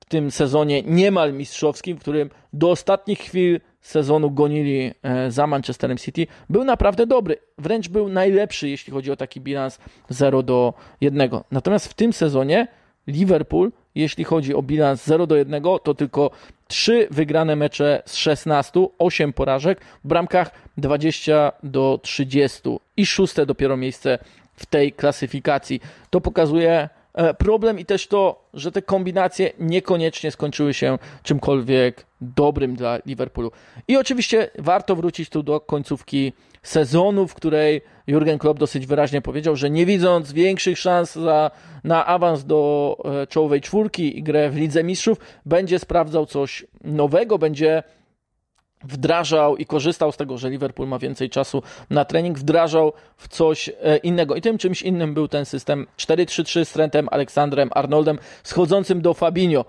[0.00, 5.98] w tym sezonie niemal mistrzowskim, w którym do ostatnich chwil sezonu gonili e, za Manchesterem
[5.98, 7.36] City, był naprawdę dobry.
[7.58, 11.30] Wręcz był najlepszy, jeśli chodzi o taki bilans 0 do 1.
[11.50, 12.68] Natomiast w tym sezonie
[13.06, 16.30] Liverpool, jeśli chodzi o bilans 0 do 1, to tylko
[16.68, 22.60] 3 wygrane mecze z 16, 8 porażek, w bramkach 20 do 30
[22.96, 24.18] i szóste dopiero miejsce
[24.54, 25.80] w tej klasyfikacji.
[26.10, 26.88] To pokazuje
[27.38, 33.50] problem i też to, że te kombinacje niekoniecznie skończyły się czymkolwiek dobrym dla Liverpoolu.
[33.88, 39.56] I oczywiście warto wrócić tu do końcówki sezonu, w której Jurgen Klopp dosyć wyraźnie powiedział,
[39.56, 41.50] że nie widząc większych szans za,
[41.84, 47.38] na awans do e, czołowej czwórki i grę w Lidze Mistrzów, będzie sprawdzał coś nowego,
[47.38, 47.82] będzie
[48.84, 53.68] wdrażał i korzystał z tego, że Liverpool ma więcej czasu na trening, wdrażał w coś
[53.68, 54.34] e, innego.
[54.34, 59.64] I tym czymś innym był ten system 4-3-3 z Trentem, Aleksandrem, Arnoldem, schodzącym do Fabinho.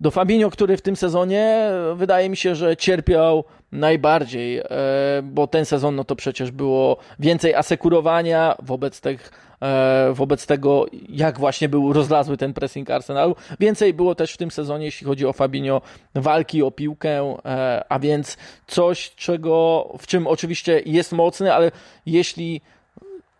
[0.00, 3.44] Do Fabinho, który w tym sezonie wydaje mi się, że cierpiał
[3.76, 4.64] najbardziej, e,
[5.22, 11.38] bo ten sezon no to przecież było więcej asekurowania wobec tych E, wobec tego, jak
[11.38, 13.36] właśnie był rozlazły ten pressing Arsenalu.
[13.60, 15.82] Więcej było też w tym sezonie, jeśli chodzi o Fabinho,
[16.14, 18.36] walki o piłkę, e, a więc
[18.66, 21.70] coś, czego, w czym oczywiście jest mocny, ale
[22.06, 22.60] jeśli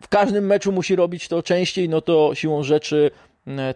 [0.01, 3.11] w każdym meczu musi robić to częściej, no to siłą rzeczy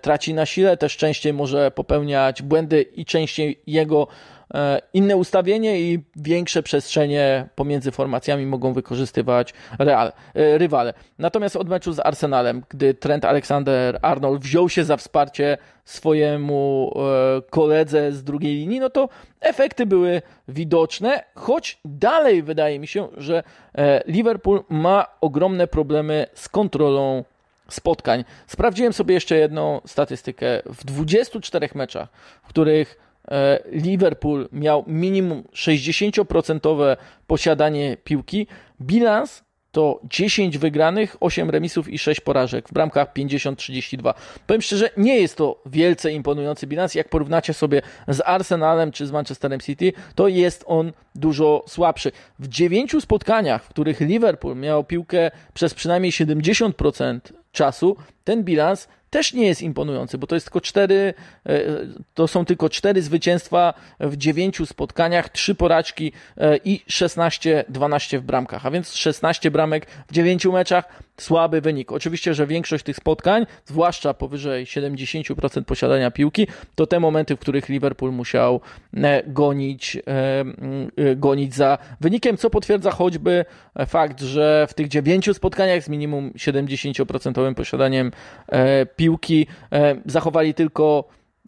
[0.02, 4.08] traci na sile, też częściej może popełniać błędy i częściej jego
[4.54, 10.94] E, inne ustawienie i większe przestrzenie pomiędzy formacjami mogą wykorzystywać real, e, rywale.
[11.20, 18.12] Natomiast od meczu z Arsenalem, gdy Trent Alexander-Arnold wziął się za wsparcie swojemu e, koledze
[18.12, 19.10] z drugiej linii, no to
[19.42, 23.44] efekty były widoczne, choć dalej wydaje mi się, że
[24.06, 27.24] Liverpool ma ogromne problemy z kontrolą
[27.74, 28.24] spotkań.
[28.48, 30.62] Sprawdziłem sobie jeszcze jedną statystykę.
[30.66, 32.10] W 24 meczach,
[32.44, 38.48] w których E, Liverpool miał minimum 60% posiadanie piłki.
[38.82, 42.70] Bilans to 10 wygranych, 8 remisów i 6 porażek.
[42.70, 44.14] W bramkach 50-32.
[44.48, 46.96] Powiem szczerze, nie jest to wielce imponujący bilans.
[46.96, 52.12] Jak porównacie sobie z Arsenalem czy z Manchesterem City, to jest on dużo słabszy.
[52.40, 57.20] W 9 spotkaniach, w których Liverpool miał piłkę przez przynajmniej 70%
[57.52, 61.14] czasu, ten bilans też nie jest imponujący, bo to jest tylko cztery,
[61.46, 61.62] e,
[62.14, 68.66] to są tylko cztery zwycięstwa w dziewięciu spotkaniach, trzy porażki e, i 16-12 w bramkach,
[68.66, 70.86] a więc 16 bramek w dziewięciu meczach,
[71.18, 71.92] słaby wynik.
[71.92, 77.70] Oczywiście, że większość tych spotkań, zwłaszcza powyżej 70% posiadania piłki, to te momenty, w których
[77.70, 78.62] Liverpool musiał
[78.94, 79.98] e, gonić,
[81.16, 83.46] gonić za wynikiem, co potwierdza choćby
[83.88, 88.12] fakt, że w tych dziewięciu spotkaniach z minimum 70% posiadaniem
[88.96, 91.04] piłki piłki, e, zachowali tylko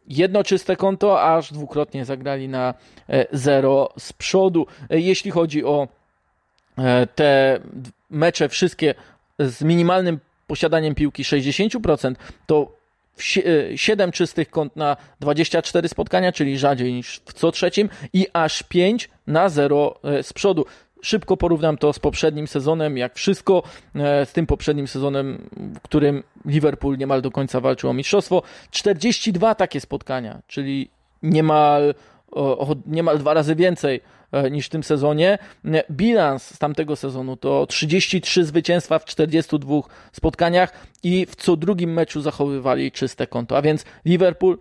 [0.08, 2.74] jedno czyste konto, aż dwukrotnie zagrali na
[3.10, 4.68] e, zero z przodu.
[4.90, 5.88] E, jeśli chodzi o
[7.16, 7.60] te
[8.10, 8.96] mecze wszystkie
[9.40, 12.72] z minimalnym posiadaniem piłki 60%, to
[13.76, 19.10] 7 czystych kąt na 24 spotkania, czyli rzadziej niż w co trzecim i aż 5
[19.28, 20.66] na 0 z przodu
[21.04, 23.64] szybko porównam to z poprzednim sezonem, jak wszystko
[23.96, 28.42] e, z tym poprzednim sezonem, w którym Liverpool niemal do końca walczył o mistrzostwo.
[28.72, 30.90] 42 takie spotkania, czyli
[31.24, 31.94] niemal,
[32.86, 35.38] niemal dwa razy więcej e, niż w tym sezonie.
[35.66, 41.94] E, bilans z tamtego sezonu to 33 zwycięstwa w 42 spotkaniach i w co drugim
[41.94, 43.58] meczu zachowywali czyste konto.
[43.58, 44.58] A więc Liverpool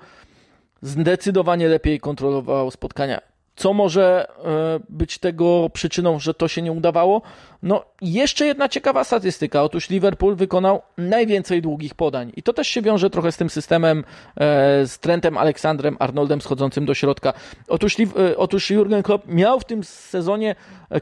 [0.82, 3.31] zdecydowanie lepiej kontrolował spotkania.
[3.56, 7.22] Co może e, być tego przyczyną, że to się nie udawało?
[7.62, 9.62] No, jeszcze jedna ciekawa statystyka.
[9.62, 12.32] Otóż Liverpool wykonał najwięcej długich podań.
[12.36, 14.04] I to też się wiąże trochę z tym systemem,
[14.36, 17.32] e, z Trentem Aleksandrem Arnoldem schodzącym do środka.
[17.68, 20.54] Otóż, e, otóż Jurgen Klopp miał w tym sezonie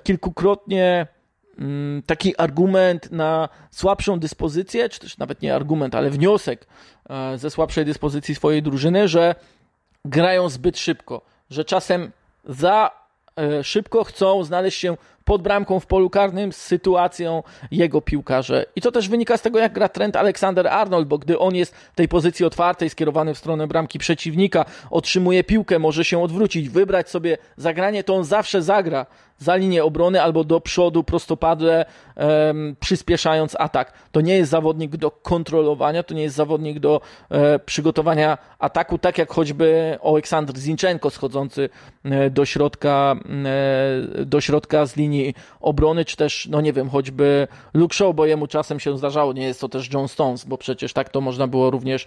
[0.02, 1.06] kilkukrotnie
[1.58, 6.66] mm, taki argument na słabszą dyspozycję, czy też nawet nie argument, ale wniosek
[7.36, 9.34] ze słabszej dyspozycji swojej drużyny, że
[10.04, 12.12] grają zbyt szybko, że czasem
[12.44, 12.90] za
[13.38, 18.66] e, szybko chcą znaleźć się pod bramką w polu karnym z sytuacją jego piłkarze.
[18.76, 21.94] I to też wynika z tego, jak gra Trent Alexander-Arnold, bo gdy on jest w
[21.94, 27.38] tej pozycji otwartej, skierowany w stronę bramki przeciwnika, otrzymuje piłkę, może się odwrócić, wybrać sobie
[27.56, 29.06] zagranie, to on zawsze zagra
[29.40, 31.84] za linię obrony albo do przodu prostopadle,
[32.16, 33.92] um, przyspieszając atak.
[34.12, 37.00] To nie jest zawodnik do kontrolowania, to nie jest zawodnik do
[37.30, 41.68] e, przygotowania ataku, tak jak choćby Aleksandr Zinchenko schodzący
[42.04, 43.16] e, do środka,
[44.20, 48.26] e, do środka z linii obrony, czy też, no nie wiem, choćby Luke Shaw, bo
[48.26, 51.46] jemu czasem się zdarzało, nie jest to też John Stones, bo przecież tak to można
[51.46, 52.06] było również,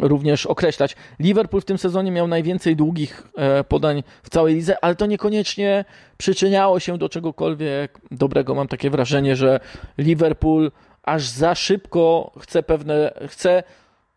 [0.00, 0.96] również określać.
[1.18, 5.84] Liverpool w tym sezonie miał najwięcej długich e, podań w całej lidze, ale to niekoniecznie
[6.24, 8.54] przyczyniało się do czegokolwiek dobrego.
[8.54, 9.60] Mam takie wrażenie, że
[9.98, 13.62] Liverpool aż za szybko chce pewne, chce,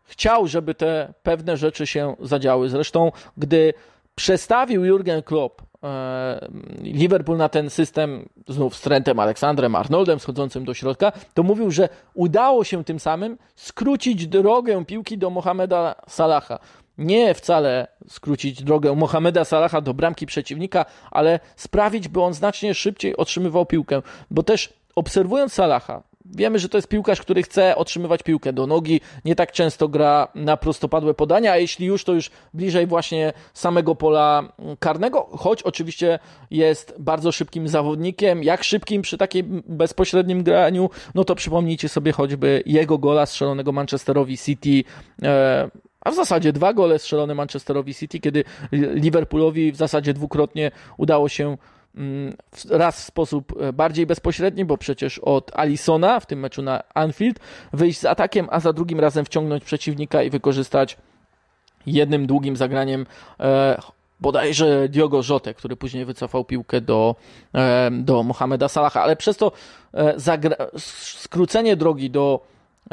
[0.04, 2.68] chciał, żeby te pewne rzeczy się zadziały.
[2.68, 3.74] Zresztą, gdy
[4.14, 6.48] przestawił Jurgen Klopp e,
[6.82, 11.88] Liverpool na ten system znów z Trentem Aleksandrem Arnoldem schodzącym do środka, to mówił, że
[12.14, 16.58] udało się tym samym skrócić drogę piłki do Mohameda Salaha.
[16.98, 23.16] Nie wcale skrócić drogę Mohameda Salaha do bramki przeciwnika, ale sprawić, by on znacznie szybciej
[23.16, 26.02] otrzymywał piłkę, bo też obserwując Salaha,
[26.36, 30.28] Wiemy, że to jest piłkarz, który chce otrzymywać piłkę do nogi, nie tak często gra
[30.34, 36.18] na prostopadłe podania, a jeśli już, to już bliżej właśnie samego pola karnego, choć oczywiście
[36.50, 38.42] jest bardzo szybkim zawodnikiem.
[38.42, 44.38] Jak szybkim przy takim bezpośrednim graniu, no to przypomnijcie sobie choćby jego gola strzelonego Manchesterowi
[44.38, 44.84] City.
[46.04, 51.28] E, a w zasadzie dwa gole strzelone Manchesterowi City, kiedy Liverpoolowi w zasadzie dwukrotnie udało
[51.28, 51.56] się
[51.98, 52.36] Mm,
[52.70, 57.38] raz w sposób e, bardziej bezpośredni, bo przecież od Alisona w tym meczu na Anfield
[57.72, 60.96] wyjść z atakiem, a za drugim razem wciągnąć przeciwnika i wykorzystać
[61.86, 63.06] jednym długim zagraniem
[63.40, 63.80] e,
[64.20, 67.16] bodajże Diogo Jotę, który później wycofał piłkę do,
[67.54, 69.52] e, do Mohameda Salaha, ale przez to
[70.78, 72.40] skrócenie drogi do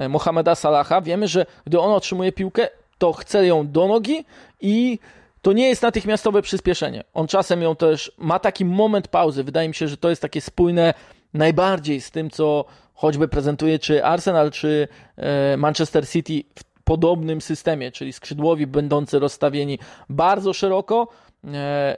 [0.09, 4.25] Mohameda Salaha wiemy, że gdy on otrzymuje piłkę, to chce ją do nogi
[4.61, 4.99] i
[5.41, 7.03] to nie jest natychmiastowe przyspieszenie.
[7.13, 9.43] On czasem ją też ma taki moment pauzy.
[9.43, 10.93] Wydaje mi się, że to jest takie spójne
[11.33, 17.91] najbardziej z tym, co choćby prezentuje czy Arsenal, czy e, Manchester City w podobnym systemie,
[17.91, 19.79] czyli skrzydłowi będący rozstawieni
[20.09, 21.07] bardzo szeroko,
[21.53, 21.97] e,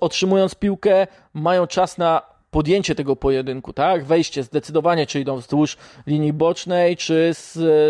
[0.00, 4.04] otrzymując piłkę, mają czas na podjęcie tego pojedynku, tak?
[4.04, 7.32] Wejście zdecydowanie, czy idą wzdłuż linii bocznej, czy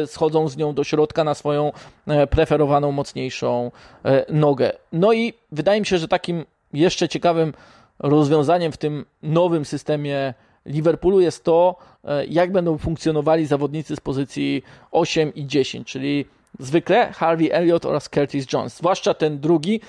[0.07, 1.73] schodzą z nią do środka na swoją
[2.07, 3.71] e, preferowaną, mocniejszą
[4.05, 4.73] e, nogę.
[4.93, 7.55] No i wydaje mi się, że takim jeszcze ciekawym
[7.99, 10.35] rozwiązaniem w tym nowym systemie
[10.67, 16.25] Liverpoolu jest to, e, jak będą funkcjonowali zawodnicy z pozycji 8 i 10, czyli
[16.59, 18.77] zwykle Harvey Elliott oraz Curtis Jones.
[18.77, 19.81] Zwłaszcza ten drugi,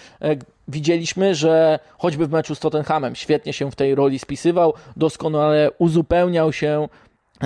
[0.68, 6.54] widzieliśmy, że choćby w meczu z Tottenhamem świetnie się w tej roli spisywał, doskonale uzupełniał
[6.54, 6.88] się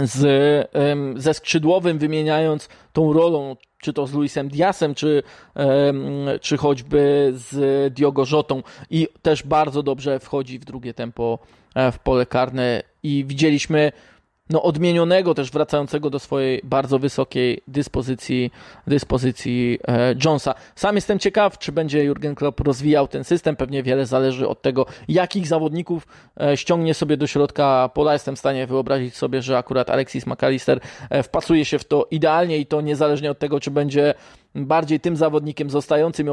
[0.04, 0.70] z,
[1.16, 5.24] ze skrzydłowym, wymieniając tą rolą, czy to z Luisem Diasem, czy,
[6.42, 8.64] czy choćby z Diogo Jotą.
[8.90, 11.40] I też bardzo dobrze wchodzi w drugie tempo
[11.76, 12.84] e, w pole karne.
[13.04, 13.92] I widzieliśmy
[14.50, 18.52] no, odmienionego też wracającego do swojej bardzo wysokiej dyspozycji,
[18.88, 20.56] dyspozycji e, Jonesa.
[20.76, 23.56] Sam jestem ciekaw, czy będzie Jurgen Klopp rozwijał ten system.
[23.56, 26.08] Pewnie wiele zależy od tego, jakich zawodników
[26.42, 28.14] e, ściągnie sobie do środka pola.
[28.14, 30.80] Jestem w stanie wyobrazić sobie, że akurat Alexis McAllister
[31.10, 34.14] e, wpasuje się w to idealnie i to niezależnie od tego, czy będzie
[34.56, 36.32] bardziej tym zawodnikiem zostającym i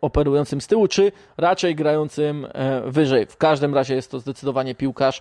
[0.00, 2.46] operującym z tyłu, czy raczej grającym
[2.86, 3.26] wyżej.
[3.26, 5.20] W każdym razie jest to zdecydowanie piłkarz,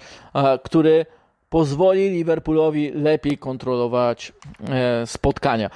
[0.63, 1.06] który
[1.49, 4.33] pozwoli Liverpoolowi lepiej kontrolować
[4.69, 5.69] e, spotkania.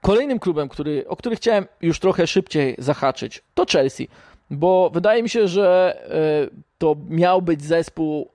[0.00, 4.08] Kolejnym klubem, który, o który chciałem już trochę szybciej zahaczyć, to Chelsea,
[4.50, 8.28] bo wydaje mi się, że e, to miał być zespół,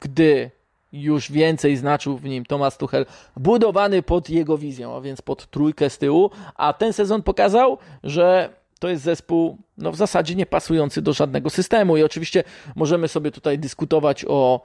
[0.00, 0.50] gdy
[0.92, 5.90] już więcej znaczył w nim Thomas Tuchel, budowany pod jego wizją, a więc pod trójkę
[5.90, 11.02] z tyłu, a ten sezon pokazał, że to jest zespół no, w zasadzie nie pasujący
[11.02, 12.44] do żadnego systemu i oczywiście
[12.76, 14.60] możemy sobie tutaj dyskutować o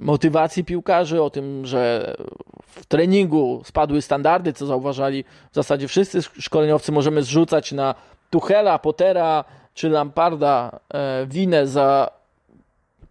[0.00, 2.14] motywacji piłkarzy, o tym, że
[2.62, 6.92] w treningu spadły standardy, co zauważali w zasadzie wszyscy szkoleniowcy.
[6.92, 7.94] Możemy zrzucać na
[8.30, 12.10] Tuchela, Pottera czy Lamparda e, winę za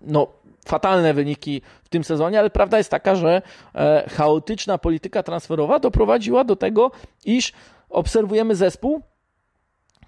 [0.02, 0.28] no,
[0.65, 3.41] fatalne wyniki w tym sezonie, ale prawda jest taka, że
[3.76, 6.91] e, chaotyczna polityka transferowa doprowadziła do tego,
[7.26, 7.54] iż
[7.89, 9.02] obserwujemy zespół,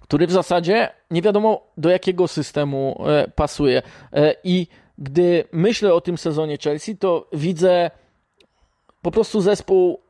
[0.00, 3.82] który w zasadzie nie wiadomo do jakiego systemu e, pasuje.
[4.44, 4.66] I
[4.98, 7.90] gdy myślę o tym sezonie Chelsea, to widzę
[9.02, 10.00] po prostu zespół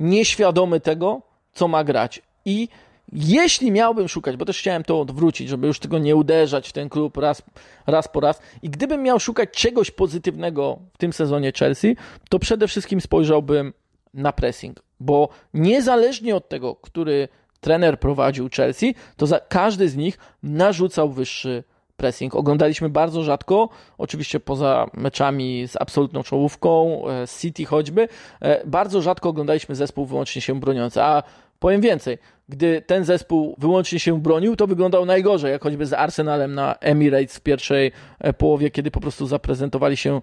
[0.00, 2.22] nieświadomy tego, co ma grać.
[2.44, 2.68] I
[3.12, 6.88] jeśli miałbym szukać, bo też chciałem to odwrócić, żeby już tego nie uderzać w ten
[6.88, 7.42] klub raz,
[7.86, 11.96] raz po raz, i gdybym miał szukać czegoś pozytywnego w tym sezonie Chelsea,
[12.28, 13.72] to przede wszystkim spojrzałbym
[14.14, 17.28] na pressing, bo niezależnie od tego, który
[17.60, 21.64] trener prowadził Chelsea, to każdy z nich narzucał wyższy
[21.96, 22.34] pressing.
[22.34, 28.08] Oglądaliśmy bardzo rzadko, oczywiście poza meczami z absolutną czołówką, e, City choćby,
[28.40, 31.02] e, bardzo rzadko oglądaliśmy zespół wyłącznie się broniący.
[31.02, 31.22] A
[31.58, 36.54] powiem więcej, gdy ten zespół wyłącznie się bronił, to wyglądał najgorzej, jak choćby z Arsenalem
[36.54, 40.20] na Emirates w pierwszej e, połowie, kiedy po prostu zaprezentowali się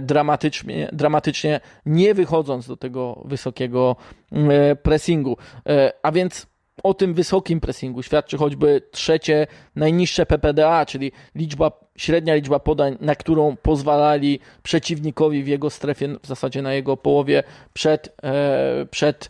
[0.00, 3.96] dramatycznie, dramatycznie nie wychodząc do tego wysokiego
[4.82, 5.36] pressingu.
[6.02, 6.46] A więc
[6.82, 9.46] o tym wysokim pressingu świadczy choćby trzecie
[9.76, 16.26] najniższe PPDA, czyli liczba, średnia liczba podań, na którą pozwalali przeciwnikowi w jego strefie, w
[16.26, 19.28] zasadzie na jego połowie przed, e, przed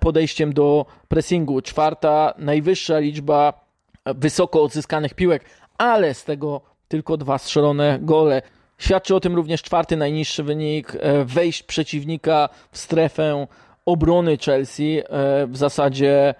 [0.00, 1.62] podejściem do pressingu.
[1.62, 3.64] Czwarta najwyższa liczba
[4.04, 5.44] wysoko odzyskanych piłek,
[5.78, 8.42] ale z tego tylko dwa strzelone gole.
[8.78, 13.46] Świadczy o tym również czwarty najniższy wynik e, wejść przeciwnika w strefę
[13.86, 14.98] obrony Chelsea.
[14.98, 16.34] E, w zasadzie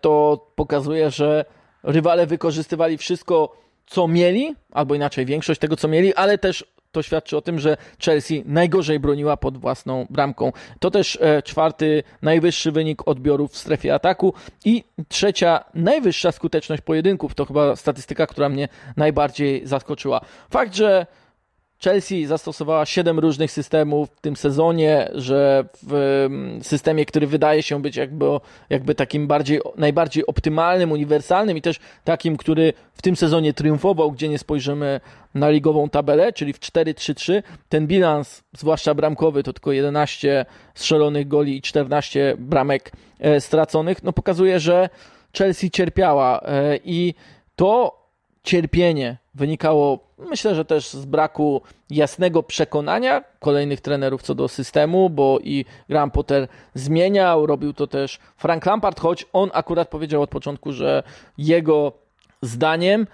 [0.00, 1.44] to pokazuje, że
[1.82, 7.36] rywale wykorzystywali wszystko, co mieli, albo inaczej większość tego, co mieli, ale też to świadczy
[7.36, 10.52] o tym, że Chelsea najgorzej broniła pod własną bramką.
[10.80, 14.34] To też e, czwarty najwyższy wynik odbiorów w strefie ataku
[14.64, 17.34] i trzecia najwyższa skuteczność pojedynków.
[17.34, 20.20] To chyba statystyka, która mnie najbardziej zaskoczyła.
[20.50, 21.06] Fakt, że
[21.84, 25.94] Chelsea zastosowała 7 różnych systemów w tym sezonie, że w
[26.26, 28.26] mm, systemie, który wydaje się być jakby,
[28.70, 34.28] jakby takim bardziej, najbardziej optymalnym, uniwersalnym i też takim, który w tym sezonie triumfował, gdzie
[34.28, 35.00] nie spojrzymy
[35.34, 37.42] na ligową tabelę, czyli w 4-3-3.
[37.68, 44.12] Ten bilans, zwłaszcza bramkowy, to tylko 11 strzelonych goli i 14 bramek e, straconych, no
[44.12, 44.88] pokazuje, że
[45.38, 47.14] Chelsea cierpiała e, i
[47.56, 48.03] to
[48.44, 55.38] cierpienie wynikało, myślę, że też z braku jasnego przekonania kolejnych trenerów co do systemu, bo
[55.42, 60.72] i Graham Potter zmieniał, robił to też Frank Lampard, choć on akurat powiedział od początku,
[60.72, 61.02] że
[61.38, 61.92] jego
[62.42, 63.06] zdaniem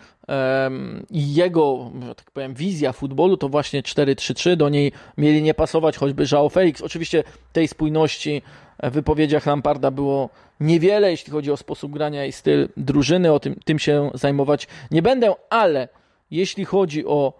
[1.10, 5.96] i jego, że tak powiem, wizja futbolu to właśnie 4-3-3, do niej mieli nie pasować
[5.96, 6.82] choćby João Felix.
[6.82, 8.42] Oczywiście tej spójności
[8.82, 10.28] wypowiedziach Lamparda było
[10.60, 15.02] niewiele, jeśli chodzi o sposób grania i styl drużyny, o tym, tym się zajmować nie
[15.02, 15.88] będę, ale
[16.30, 17.32] jeśli chodzi o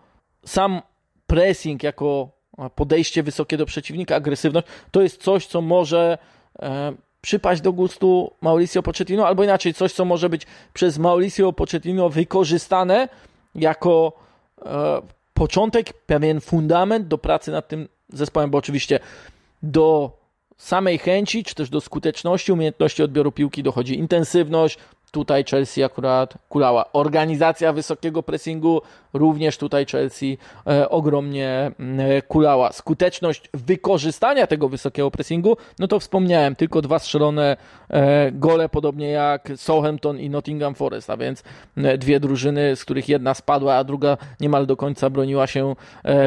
[0.45, 0.82] sam
[1.26, 2.28] pressing jako
[2.74, 6.18] podejście wysokie do przeciwnika, agresywność, to jest coś, co może
[6.62, 12.09] e, przypaść do gustu Mauricio Pochettino, albo inaczej, coś, co może być przez Mauricio Pochettino
[12.09, 13.09] wykorzystane
[13.55, 14.12] jako
[14.64, 15.03] e,
[15.34, 19.01] początek, pewien fundament do pracy nad tym zespołem, bo oczywiście
[19.62, 20.20] do
[20.61, 24.79] samej chęci, czy też do skuteczności, umiejętności odbioru piłki dochodzi intensywność,
[25.11, 26.93] Tutaj Chelsea akurat kulała.
[26.93, 28.83] Organizacja wysokiego pressingu
[29.13, 32.73] również tutaj Chelsea e, ogromnie e, kulała.
[32.73, 37.57] Skuteczność wykorzystania tego wysokiego pressingu, no to wspomniałem, tylko dwa strzelone
[37.91, 41.43] e, gole, podobnie jak Southampton i Nottingham Forest, a więc
[41.77, 45.77] e, dwie drużyny, z których jedna spadła, a druga niemal do końca broniła się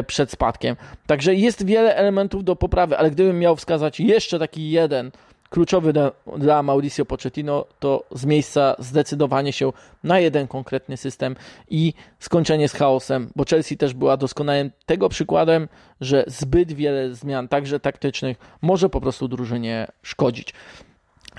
[0.08, 0.76] przed spadkiem.
[1.08, 5.12] Także jest wiele elementów do poprawy, ale gdybym miał wskazać jeszcze taki jeden,
[5.54, 9.74] kluczowy dla, dla Mauricio Pochettino to z miejsca zdecydowanie się
[10.04, 11.36] na jeden konkretny system
[11.70, 15.68] i skończenie z chaosem, bo Chelsea też była doskonałym tego przykładem,
[16.02, 20.54] że zbyt wiele zmian, także taktycznych, może po prostu drużynie szkodzić.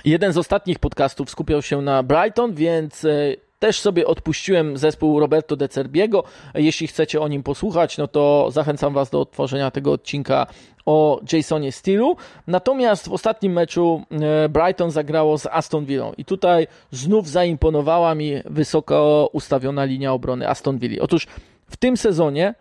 [0.05, 3.09] Jeden z ostatnich podcastów skupiał się na Brighton, więc e,
[3.65, 6.23] też sobie odpuściłem zespół Roberto De Cerbiego.
[6.53, 10.47] Jeśli chcecie o nim posłuchać, no to zachęcam Was do odtworzenia tego odcinka
[10.85, 12.15] o Jasonie Steelu.
[12.47, 18.31] Natomiast w ostatnim meczu e, Brighton zagrało z Aston Villa i tutaj znów zaimponowała mi
[18.45, 21.03] wysoko ustawiona linia obrony Aston Villa.
[21.03, 21.27] Otóż
[21.67, 22.55] w tym sezonie,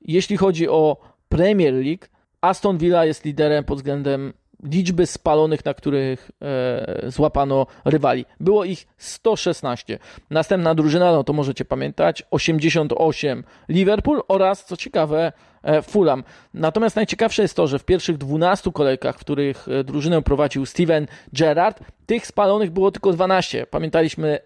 [0.00, 0.96] jeśli chodzi o
[1.28, 2.06] Premier League,
[2.40, 4.32] Aston Villa jest liderem pod względem
[4.64, 8.24] liczby spalonych, na których e, złapano rywali.
[8.40, 9.98] Było ich 116.
[10.30, 15.32] Następna drużyna, no to możecie pamiętać, 88 Liverpool oraz, co ciekawe,
[15.62, 16.24] e, Fulham.
[16.54, 21.06] Natomiast najciekawsze jest to, że w pierwszych 12 kolejkach, w których e, drużynę prowadził Steven
[21.32, 23.66] Gerrard, tych spalonych było tylko 12.
[23.66, 24.38] Pamiętaliśmy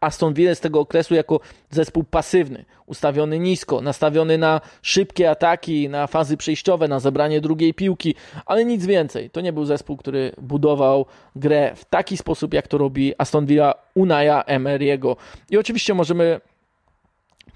[0.00, 1.40] Aston Villa z tego okresu jako
[1.70, 8.14] zespół pasywny, ustawiony nisko, nastawiony na szybkie ataki, na fazy przejściowe, na zebranie drugiej piłki,
[8.46, 9.30] ale nic więcej.
[9.30, 13.74] To nie był zespół, który budował grę w taki sposób, jak to robi Aston Villa
[13.94, 15.16] Unaya Emery'ego.
[15.50, 16.40] I oczywiście możemy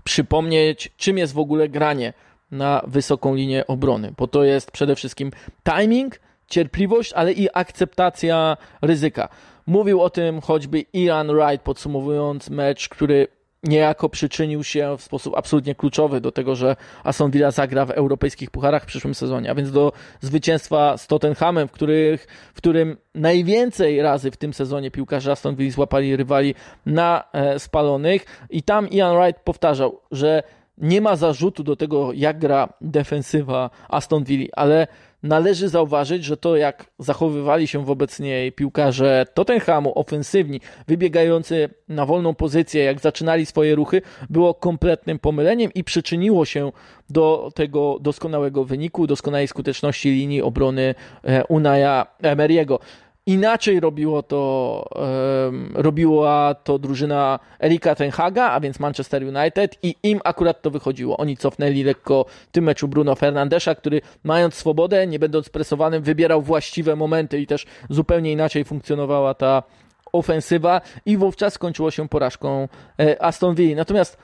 [0.05, 2.13] przypomnieć, czym jest w ogóle granie
[2.51, 5.31] na wysoką linię obrony, bo to jest przede wszystkim
[5.65, 9.29] timing, cierpliwość, ale i akceptacja ryzyka.
[9.67, 13.29] Mówił o tym choćby Ian Wright, podsumowując mecz, który
[13.63, 18.51] niejako przyczynił się w sposób absolutnie kluczowy do tego, że Aston Villa zagra w europejskich
[18.51, 24.03] pucharach w przyszłym sezonie, a więc do zwycięstwa z Tottenhamem, w, których, w którym najwięcej
[24.03, 26.55] razy w tym sezonie piłkarze Aston Villa złapali rywali
[26.87, 28.25] na e, spalonych.
[28.51, 30.43] I tam Ian Wright powtarzał, że
[30.79, 34.87] nie ma zarzutu do tego, jak gra defensywa Aston Villa, ale
[35.23, 42.35] należy zauważyć, że to jak zachowywali się wobec niej piłkarze Tottenhamu, ofensywni, wybiegający na wolną
[42.35, 46.73] pozycję, jak zaczynali swoje ruchy, było kompletnym pomyleniem i przyczyniło się
[47.11, 50.95] do tego doskonałego wyniku, doskonałej skuteczności linii obrony
[51.25, 52.79] e, Unaja Emery'ego.
[53.27, 54.85] Inaczej robiło to,
[55.47, 61.17] um, robiła to drużyna Erika Tenhaga, a więc Manchester United i im akurat to wychodziło.
[61.17, 66.43] Oni cofnęli lekko w tym meczu Bruno Fernandesza, który mając swobodę, nie będąc presowanym, wybierał
[66.43, 69.63] właściwe momenty i też zupełnie inaczej funkcjonowała ta
[70.13, 72.69] ofensywa i wówczas skończyło się porażką
[73.21, 73.77] Aston Villa.
[73.77, 74.19] Natomiast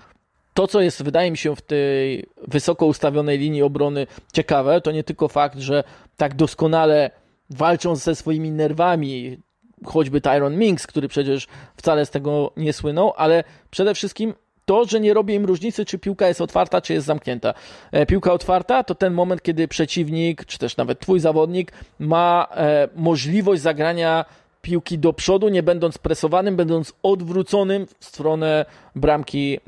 [0.54, 5.04] to, co jest, wydaje mi się, w tej wysoko ustawionej linii obrony ciekawe, to nie
[5.04, 5.84] tylko fakt, że
[6.16, 7.10] tak doskonale
[7.50, 9.38] walczą ze swoimi nerwami,
[9.84, 11.46] choćby Tyron Minks, który przecież
[11.76, 14.34] wcale z tego nie słynął, ale przede wszystkim
[14.64, 17.54] to, że nie robi im różnicy, czy piłka jest otwarta, czy jest zamknięta.
[17.92, 22.88] E, piłka otwarta to ten moment, kiedy przeciwnik, czy też nawet twój zawodnik ma e,
[22.96, 24.24] możliwość zagrania
[24.62, 28.64] piłki do przodu, nie będąc presowanym, będąc odwróconym w stronę
[28.96, 29.60] bramki,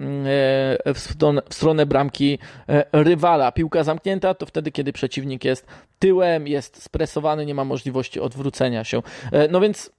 [0.87, 2.39] e, w stronę, w stronę bramki
[2.69, 3.53] e, rywala.
[3.53, 5.67] Piłka zamknięta to wtedy, kiedy przeciwnik jest
[5.99, 9.03] tyłem, jest spresowany, nie ma możliwości odwrócenia się.
[9.33, 9.91] E, no więc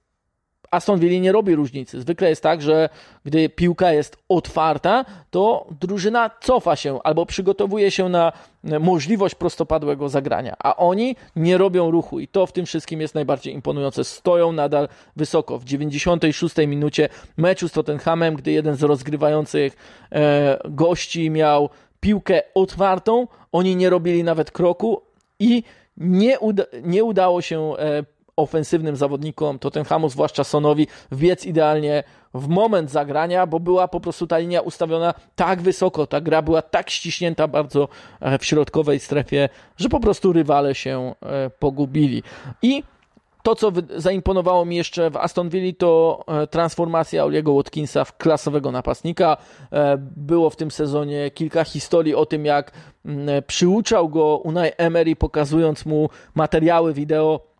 [0.72, 2.00] Aston Villa nie robi różnicy.
[2.00, 2.88] Zwykle jest tak, że
[3.24, 8.32] gdy piłka jest otwarta, to drużyna cofa się albo przygotowuje się na
[8.80, 13.54] możliwość prostopadłego zagrania, a oni nie robią ruchu i to w tym wszystkim jest najbardziej
[13.54, 14.04] imponujące.
[14.04, 15.58] Stoją nadal wysoko.
[15.58, 19.76] W 96 minucie meczu z Tottenhamem, gdy jeden z rozgrywających
[20.12, 21.68] e, gości miał
[22.00, 25.02] piłkę otwartą, oni nie robili nawet kroku
[25.38, 25.62] i
[25.96, 28.04] nie, uda nie udało się e,
[28.36, 32.04] ofensywnym zawodnikom Tottenhamu, zwłaszcza Sonowi, wbiec idealnie
[32.34, 36.62] w moment zagrania, bo była po prostu ta linia ustawiona tak wysoko, ta gra była
[36.62, 37.88] tak ściśnięta bardzo
[38.20, 42.22] e, w środkowej strefie, że po prostu rywale się e, pogubili.
[42.62, 42.82] I
[43.42, 48.72] to, co zaimponowało mi jeszcze w Aston Villa, to e, transformacja Oliego Watkinsa w klasowego
[48.72, 49.36] napastnika.
[50.16, 52.72] Było w tym sezonie kilka historii o tym, jak
[53.46, 57.51] przyuczał go Unai Emery, pokazując mu materiały wideo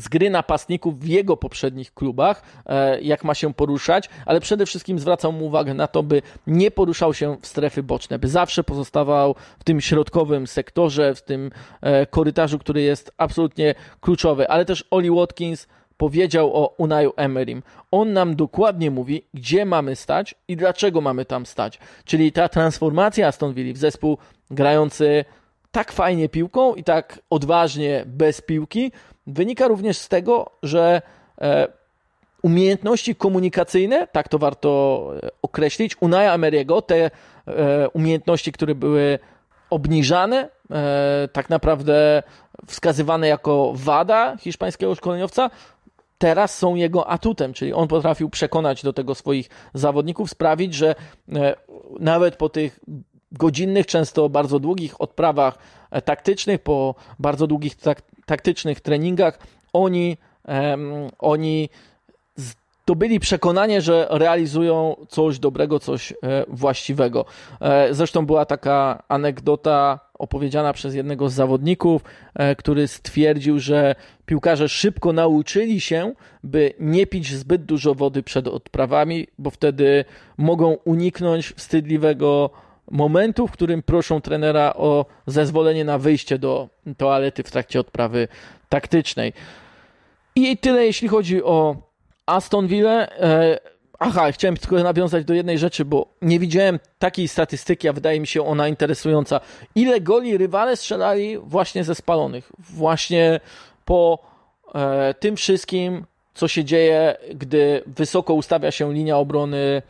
[0.00, 4.98] z gry napastników w jego poprzednich klubach, e, jak ma się poruszać, ale przede wszystkim
[4.98, 9.34] zwracał mu uwagę na to, by nie poruszał się w strefy boczne, by zawsze pozostawał
[9.58, 14.48] w tym środkowym sektorze, w tym e, korytarzu, który jest absolutnie kluczowy.
[14.48, 17.62] Ale też Oli Watkins powiedział o Unaju Emerym.
[17.90, 21.78] On nam dokładnie mówi, gdzie mamy stać i dlaczego mamy tam stać.
[22.04, 24.18] Czyli ta transformacja Aston Villa w zespół
[24.50, 25.24] grający
[25.70, 28.92] tak fajnie piłką i tak odważnie bez piłki,
[29.32, 31.02] wynika również z tego, że
[31.40, 31.68] e,
[32.42, 37.10] umiejętności komunikacyjne, tak to warto e, określić, Unaja Ameriego, te
[37.46, 39.18] e, umiejętności, które były
[39.70, 40.48] obniżane,
[41.32, 42.22] tak naprawdę
[42.66, 45.50] wskazywane jako wada hiszpańskiego szkoleniowca,
[46.18, 50.94] teraz są jego atutem, czyli on potrafił przekonać do tego swoich zawodników, sprawić, że
[52.00, 52.80] nawet po tych
[53.32, 55.58] godzinnych, często bardzo długich odprawach
[56.04, 59.38] taktycznych, po bardzo długich tak, taktycznych treningach,
[59.72, 60.16] oni,
[60.48, 61.68] um, oni
[62.36, 66.14] zdobyli przekonanie, że realizują coś dobrego, coś e,
[66.48, 67.24] właściwego.
[67.60, 72.02] E, zresztą była taka anegdota opowiedziana przez jednego z zawodników,
[72.58, 73.94] który stwierdził, że
[74.26, 76.12] piłkarze szybko nauczyli się,
[76.44, 80.04] by nie pić zbyt dużo wody przed odprawami, bo wtedy
[80.36, 82.50] mogą uniknąć wstydliwego
[82.90, 88.28] momentu, w którym proszą trenera o zezwolenie na wyjście do toalety w trakcie odprawy
[88.68, 89.32] taktycznej.
[90.34, 91.76] I tyle, jeśli chodzi o
[92.26, 93.06] Aston Villa.
[93.06, 93.58] E,
[93.98, 98.26] aha, chciałem tylko nawiązać do jednej rzeczy, bo nie widziałem takiej statystyki, a wydaje mi
[98.26, 99.40] się ona interesująca.
[99.74, 102.52] Ile goli rywale strzelali właśnie ze spalonych?
[102.58, 103.40] Właśnie
[103.84, 104.18] po
[104.74, 109.82] e, tym wszystkim, co się dzieje, gdy wysoko ustawia się linia obrony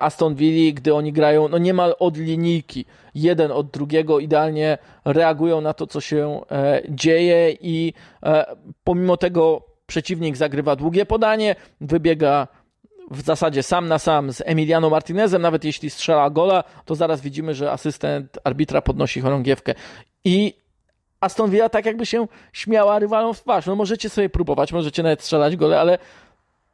[0.00, 2.84] Aston Villa, gdy oni grają no niemal od linijki,
[3.14, 7.92] jeden od drugiego, idealnie reagują na to, co się e, dzieje i
[8.22, 12.48] e, pomimo tego przeciwnik zagrywa długie podanie, wybiega
[13.10, 17.54] w zasadzie sam na sam z Emiliano Martinezem, nawet jeśli strzela gola, to zaraz widzimy,
[17.54, 19.74] że asystent arbitra podnosi chorągiewkę.
[20.24, 20.54] I
[21.20, 23.66] Aston Villa tak jakby się śmiała rywalom w twarz.
[23.66, 25.98] No możecie sobie próbować, możecie nawet strzelać gole, ale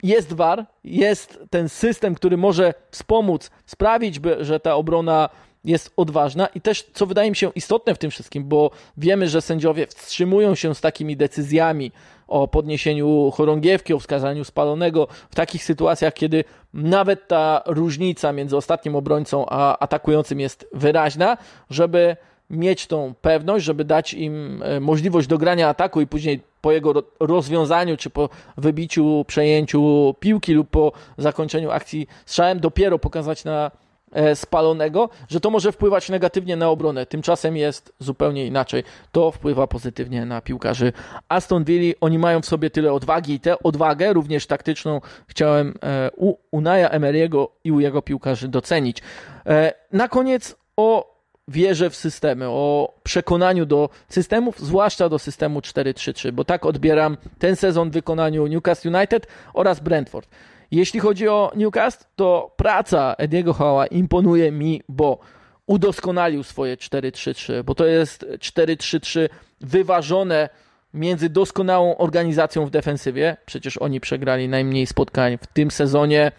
[0.02, 5.28] jest VAR, jest ten system, który może wspomóc, sprawić, by, że ta obrona
[5.64, 6.46] jest odważna.
[6.46, 10.54] I też, co wydaje mi się istotne w tym wszystkim, bo wiemy, że sędziowie wstrzymują
[10.54, 11.92] się z takimi decyzjami
[12.28, 16.44] o podniesieniu chorągiewki, o wskazaniu spalonego w takich sytuacjach, kiedy
[16.74, 21.36] nawet ta różnica między ostatnim obrońcą a atakującym jest wyraźna,
[21.70, 22.16] żeby
[22.52, 27.96] mieć tą pewność, żeby dać im e, możliwość dogrania ataku i później po jego rozwiązaniu,
[27.96, 33.70] czy po wybiciu, przejęciu piłki lub po zakończeniu akcji strzałem dopiero pokazać na
[34.12, 37.06] e, spalonego, że to może wpływać negatywnie na obronę.
[37.06, 38.84] Tymczasem jest zupełnie inaczej.
[39.12, 40.92] To wpływa pozytywnie na piłkarzy
[41.28, 41.94] Aston Villa.
[42.00, 46.88] Oni mają w sobie tyle odwagi i tę odwagę, również taktyczną, chciałem e, u Unaja
[46.88, 48.98] Emery'ego i u jego piłkarzy docenić.
[49.92, 51.11] Na koniec o
[51.48, 57.56] wierzę w systemy, o przekonaniu do systemów, zwłaszcza do systemu 4-3-3, bo tak odbieram ten
[57.56, 60.28] sezon w wykonaniu Newcastle United oraz Brentford.
[60.70, 65.18] Jeśli chodzi o Newcastle, to praca Ediego Howe'a imponuje mi, bo
[65.66, 69.28] udoskonalił swoje 4-3-3, bo to jest 4-3-3
[69.60, 70.48] wyważone
[70.94, 73.36] między doskonałą organizacją w defensywie.
[73.46, 76.32] Przecież oni przegrali najmniej spotkań w tym sezonie,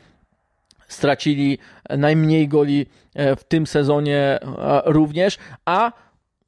[0.93, 1.57] stracili
[1.89, 2.85] najmniej goli
[3.15, 5.91] e, w tym sezonie e, również, a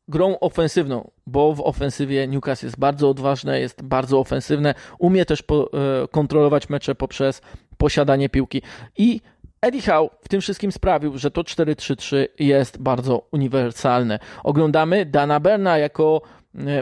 [0.08, 5.70] grą ofensywną, bo w ofensywie Newcastle jest bardzo odważne, jest bardzo ofensywne, umie też po,
[5.74, 7.42] e, kontrolować mecze poprzez
[7.78, 8.62] posiadanie piłki
[8.98, 9.22] i
[9.62, 14.20] Eddie Howe w tym wszystkim sprawił, że to 4-3-3 jest bardzo uniwersalne.
[14.44, 16.22] Oglądamy Dana Berna jako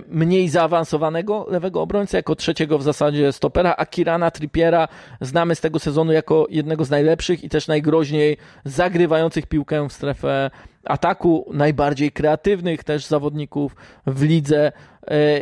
[0.08, 4.88] mniej zaawansowanego lewego obrońcę, jako trzeciego w zasadzie stopera, a Kirana Trippiera
[5.22, 10.52] znamy z tego sezonu jako jednego z najlepszych i też najgroźniej zagrywających piłkę w strefę
[10.86, 13.76] ataku, najbardziej kreatywnych też zawodników
[14.08, 14.72] w lidze.
[15.08, 15.42] E,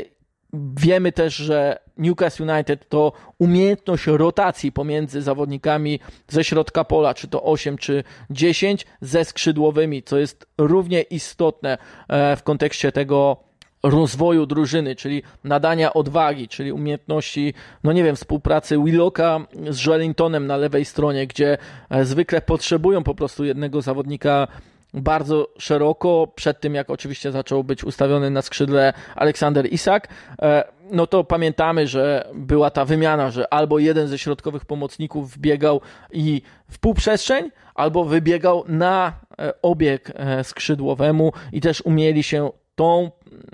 [0.53, 7.43] wiemy też, że Newcastle United to umiejętność rotacji pomiędzy zawodnikami ze środka pola, czy to
[7.43, 11.77] 8 czy 10, ze skrzydłowymi, co jest równie istotne
[12.07, 13.50] e, w kontekście tego,
[13.83, 17.53] rozwoju drużyny, czyli nadania odwagi, czyli umiejętności,
[17.83, 21.57] no nie wiem, współpracy Willocka z Joelintonem na lewej stronie, gdzie
[21.89, 24.47] e, zwykle potrzebują po prostu jednego zawodnika
[24.93, 30.07] bardzo szeroko, przed tym jak oczywiście zaczął być ustawiony na skrzydle Aleksander Isak,
[30.41, 35.81] e, no to pamiętamy, że była ta wymiana, że albo jeden ze środkowych pomocników wbiegał
[36.11, 40.11] i w półprzestrzeń, albo wybiegał na e, obieg
[40.43, 43.11] skrzydłowemu i też umieli się tą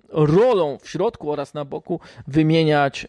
[0.09, 3.07] rolą w środku oraz na boku wymieniać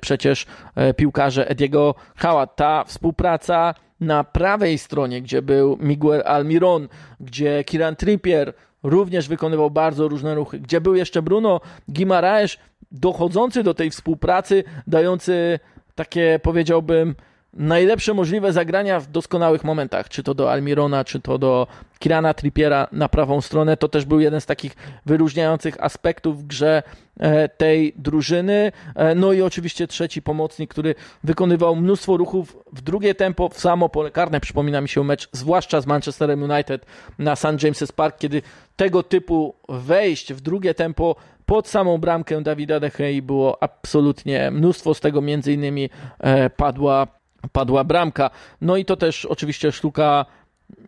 [0.00, 2.46] przecież e, piłkarze Ediego Hała.
[2.46, 6.88] Ta współpraca na prawej stronie, gdzie był Miguel Almiron,
[7.20, 12.56] gdzie Kiran Trippier również wykonywał bardzo różne ruchy, gdzie był jeszcze Bruno Guimaraes,
[12.92, 15.58] dochodzący do tej współpracy, dający
[15.94, 17.14] takie powiedziałbym
[17.58, 21.66] najlepsze możliwe zagrania w doskonałych momentach, czy to do Almirona, czy to do
[21.98, 23.76] Kirana Trippiera na prawą stronę.
[23.76, 26.82] To też był jeden z takich wyróżniających aspektów w grze
[27.20, 28.72] e, tej drużyny.
[28.94, 30.94] E, no i oczywiście trzeci pomocnik, który
[31.24, 34.40] wykonywał mnóstwo ruchów w drugie tempo, w samo pole karne.
[34.40, 36.86] Przypomina mi się mecz, zwłaszcza z Manchesterem United
[37.18, 37.46] na St.
[37.46, 38.42] James's Park, kiedy
[38.76, 44.94] tego typu wejść w drugie tempo pod samą bramkę Dawida De Gea było absolutnie mnóstwo,
[44.94, 47.17] z tego między innymi e, padła
[47.52, 48.30] padła bramka.
[48.60, 50.26] No i to też oczywiście sztuka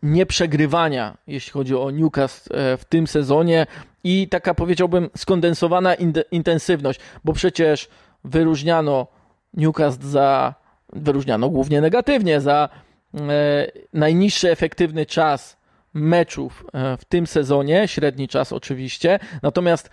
[0.03, 3.67] nieprzegrywania, jeśli chodzi o Newcastle e, w tym sezonie
[4.05, 5.95] i taka powiedziałbym skondensowana
[6.31, 7.89] intensywność, bo przecież
[8.25, 9.07] wyróżniano
[9.55, 10.55] Newcastle za,
[10.93, 12.69] wyróżniano głównie negatywnie, za
[13.15, 13.21] e,
[13.93, 15.57] najniższy efektywny czas
[15.95, 19.91] meczów e, w tym sezonie, średni czas oczywiście, natomiast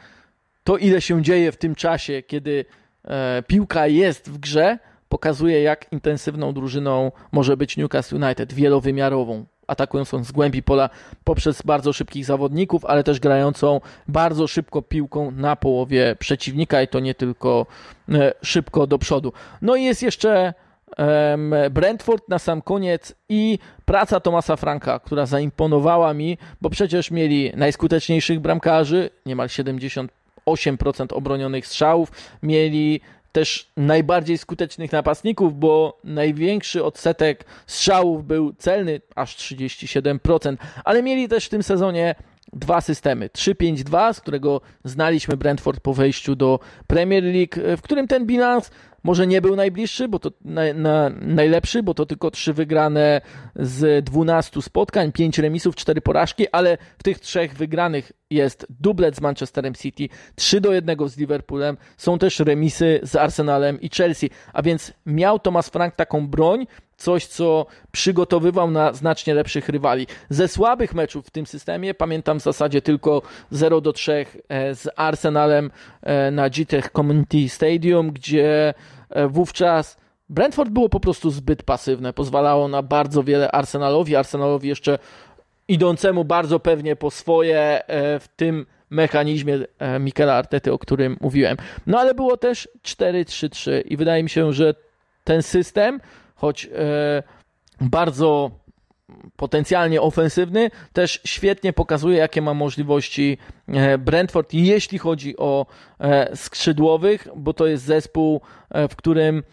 [0.64, 2.66] to ile się dzieje w tym czasie, kiedy
[3.05, 4.80] e, piłka jest w grze,
[5.10, 10.89] pokazuje, jak intensywną drużyną może być Newcastle United, wielowymiarową, atakującą z głębi pola
[11.24, 16.99] poprzez bardzo szybkich zawodników, ale też grającą bardzo szybko piłką na połowie przeciwnika i to
[16.99, 17.66] nie tylko
[18.10, 19.34] e, szybko do przodu.
[19.62, 20.53] No i jest jeszcze
[21.72, 28.39] Brentford na sam koniec i praca Tomasa Franka, która zaimponowała mi, bo przecież mieli najskuteczniejszych
[28.39, 30.08] bramkarzy, niemal 78%
[31.14, 32.12] obronionych strzałów,
[32.43, 33.01] mieli
[33.32, 41.45] też najbardziej skutecznych napastników, bo największy odsetek strzałów był celny, aż 37%, ale mieli też
[41.45, 42.15] w tym sezonie
[42.53, 43.28] dwa systemy.
[43.28, 48.71] 3-5-2, z którego znaliśmy Brentford po wejściu do Premier League, w którym ten bilans
[49.08, 53.22] może nie był najbliższy, bo to na, na, najlepszy, bo to tylko trzy wygrane
[53.55, 59.22] z 12 spotkań, 5 remisów, 4 porażki, ale w tych trzech wygranych jest dublet z
[59.22, 64.62] Manchesterem City, 3 do 1 z Liverpoolem, są też remisy z Arsenalem i Chelsea, a
[64.62, 70.08] więc miał Thomas Frank taką broń, coś, co przygotowywał na znacznie lepszych rywali.
[70.30, 74.89] Ze słabych meczów w tym systemie pamiętam w zasadzie tylko 0 do 3 e, z
[74.95, 78.74] Arsenalem e, na Gitech Community Stadium, gdzie
[79.30, 79.97] wówczas
[80.30, 84.99] Brentford było po prostu zbyt pasywne, pozwalało na bardzo wiele Arsenalowi, Arsenalowi jeszcze
[85.68, 87.82] idącemu bardzo pewnie po swoje
[88.20, 89.60] w tym mechanizmie
[89.99, 91.58] Mikela Artety, o którym mówiłem.
[91.88, 94.74] No ale było też 4-3-3 i wydaje mi się, że
[95.24, 95.99] ten system
[96.36, 97.24] choć e,
[97.82, 98.51] bardzo
[99.36, 103.38] potencjalnie ofensywny, też świetnie pokazuje, jakie ma możliwości
[103.68, 105.66] e, Brentford, jeśli chodzi o
[105.99, 108.41] e, skrzydłowych, bo to jest zespół,
[108.89, 109.43] w którym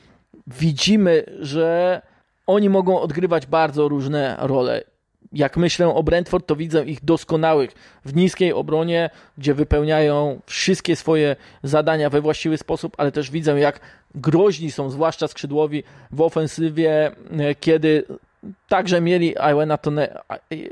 [0.47, 2.03] widzimy, że
[2.47, 4.85] oni mogą odgrywać bardzo różne role.
[5.33, 7.71] jak myślę o Brentford, to widzę ich doskonałych
[8.05, 13.81] w niskiej obronie, gdzie wypełniają wszystkie swoje zadania we właściwy sposób, ale też widzę, jak
[14.15, 18.05] groźni są, zwłaszcza skrzydłowi w ofensywie, e, kiedy
[18.69, 19.35] także mieli
[19.83, 20.23] Tone,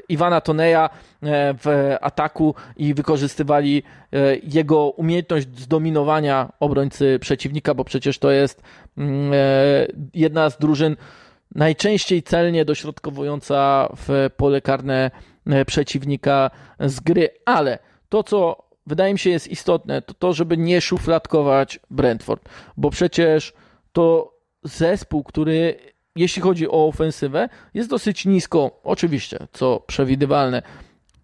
[0.08, 0.90] Iwana Toneja
[1.22, 8.62] e, w ataku i wykorzystywali e, jego umiejętność zdominowania obrońcy przeciwnika, bo przecież to jest
[8.98, 9.32] mm,
[10.14, 10.96] jedna z drużyn
[11.54, 15.10] najczęściej celnie dośrodkowująca w pole karne
[15.46, 16.50] e, przeciwnika
[16.80, 21.80] z gry, ale to, co wydaje mi się jest istotne, to to, żeby nie szufladkować
[21.90, 23.52] Brentford, bo przecież
[23.92, 25.76] to zespół, który
[26.16, 30.62] jeśli chodzi o ofensywę, jest dosyć nisko, oczywiście, co przewidywalne,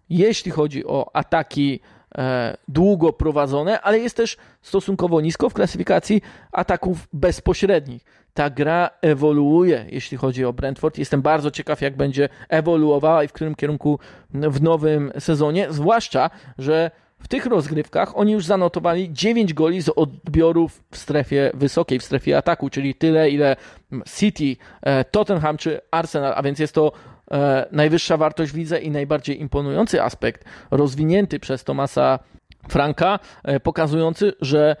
[0.09, 1.79] jeśli chodzi o ataki
[2.17, 6.21] e, długo prowadzone, ale jest też stosunkowo nisko w klasyfikacji
[6.51, 10.97] ataków bezpośrednich ta gra ewoluuje, jeśli chodzi o Brentford.
[10.97, 16.91] Jestem bardzo ciekaw, jak będzie ewoluowała i w którym kierunku w nowym sezonie, zwłaszcza, że
[17.19, 22.37] w tych rozgrywkach oni już zanotowali 9 goli z odbiorów w strefie wysokiej, w strefie
[22.37, 23.55] ataku, czyli tyle, ile
[24.17, 26.91] City, e, Tottenham czy Arsenal, a więc jest to
[27.31, 32.19] e, najwyższa wartość w lidze i najbardziej imponujący aspekt rozwinięty przez Tomasa
[32.69, 34.75] Franka, e, pokazujący, że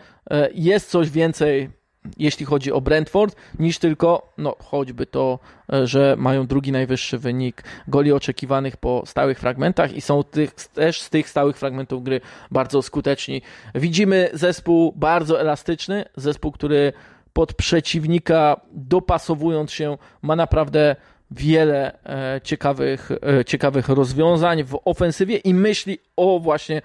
[0.53, 1.69] jest coś więcej
[2.17, 5.39] jeśli chodzi o Brentford, niż tylko, no choćby to,
[5.73, 11.01] e, że mają drugi najwyższy wynik goli oczekiwanych po stałych fragmentach i są tych, też
[11.01, 12.21] z tych stałych fragmentów gry
[12.51, 13.41] bardzo skuteczni.
[13.75, 16.93] Widzimy zespół bardzo elastyczny, zespół, który
[17.33, 20.95] pod przeciwnika dopasowując się ma naprawdę
[21.31, 26.81] wiele e, ciekawych, e, ciekawych rozwiązań w ofensywie i myśli o właśnie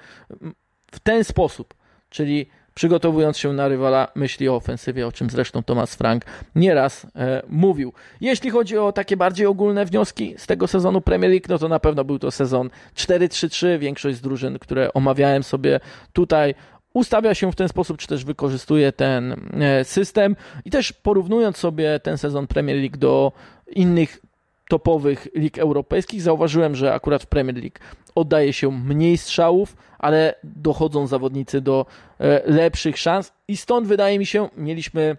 [0.92, 1.74] w ten sposób,
[2.10, 7.42] czyli przygotowując się na rywala, myśli o ofensywie, o czym zresztą Thomas Frank nieraz e,
[7.48, 7.92] mówił.
[8.20, 11.80] Jeśli chodzi o takie bardziej ogólne wnioski z tego sezonu Premier League, no to na
[11.80, 13.78] pewno był to sezon 4-3-3.
[13.78, 15.80] Większość z drużyn, które omawiałem sobie
[16.12, 16.54] tutaj,
[16.94, 20.36] ustawia się w ten sposób, czy też wykorzystuje ten e, system.
[20.64, 23.32] I też porównując sobie ten sezon Premier League do
[23.66, 24.20] innych
[24.68, 27.78] topowych lig europejskich, zauważyłem, że akurat w Premier League
[28.14, 31.86] oddaje się mniej strzałów, ale dochodzą zawodnicy do
[32.18, 35.16] e, lepszych szans i stąd wydaje mi się, mieliśmy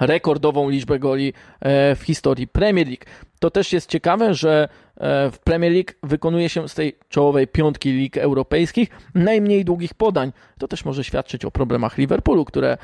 [0.00, 3.04] rekordową liczbę goli e, w historii Premier League.
[3.38, 7.92] To też jest ciekawe, że e, w Premier League wykonuje się z tej czołowej piątki
[7.92, 10.32] lig europejskich najmniej długich podań.
[10.58, 12.78] To też może świadczyć o problemach Liverpoolu, które,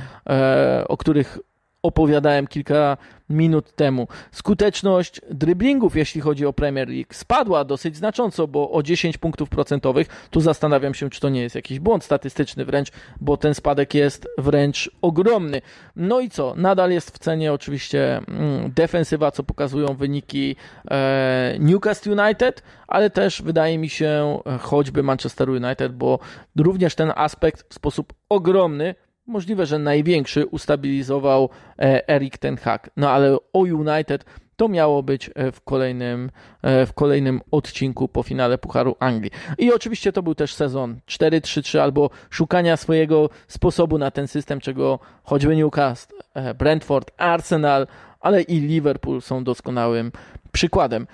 [0.89, 1.39] o których
[1.83, 2.97] opowiadałem kilka
[3.31, 4.09] minut temu.
[4.33, 10.29] Skuteczność dryblingów, jeśli chodzi o Premier League, spadła dosyć znacząco, bo o 10 punktów procentowych.
[10.31, 12.89] Tu zastanawiam się, czy to nie jest jakiś błąd statystyczny wręcz,
[13.21, 15.63] bo ten spadek jest wręcz ogromny.
[15.97, 16.55] No i co?
[16.57, 20.57] Nadal jest w cenie oczywiście mm, defensywa, co pokazują wyniki
[20.91, 26.19] e, Newcastle United, ale też wydaje mi się choćby Manchester United, bo
[26.57, 28.95] również ten aspekt w sposób ogromny
[29.27, 31.49] możliwe, że największy ustabilizował
[31.79, 32.91] e, Erik Ten Hag.
[32.97, 34.25] No ale o United
[34.57, 36.31] to miało być e, w kolejnym,
[36.63, 39.31] e, w kolejnym odcinku po finale Pucharu Anglii.
[39.59, 44.99] I oczywiście to był też sezon 4-3-3 albo szukania swojego sposobu na ten system, czego
[45.25, 46.15] choćby Newcastle,
[46.59, 47.87] Brentford, Arsenal,
[48.21, 50.13] ale i Liverpool są doskonałym
[50.53, 51.07] przykładem.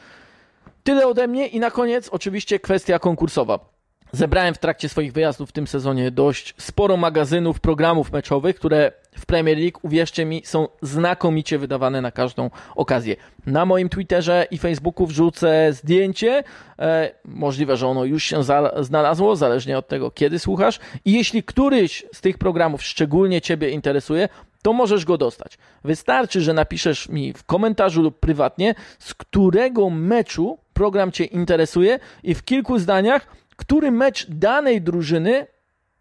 [0.85, 3.78] Tyle ode mnie i na koniec oczywiście kwestia konkursowa.
[4.13, 9.27] Zebrałem w trakcie swoich wyjazdów w tym sezonie dość sporo magazynów, programów meczowych, które w
[9.27, 13.17] Premier League, uwierzcie mi, są znakomicie wydawane na każdą okazję.
[13.47, 16.45] Na moim Twitterze i Facebooku wrzucę zdjęcie.
[16.79, 18.43] E, możliwe, że ono już się
[18.81, 20.79] znalazło, zależnie od tego, kiedy słuchasz.
[21.05, 24.29] I jeśli któryś z tych programów szczególnie Ciebie interesuje,
[24.63, 25.59] to możesz go dostać.
[25.85, 32.35] Wystarczy, że napiszesz mi w komentarzu lub prywatnie, z którego meczu program Cię interesuje i
[32.35, 33.27] w kilku zdaniach
[33.59, 35.47] który mecz danej drużyny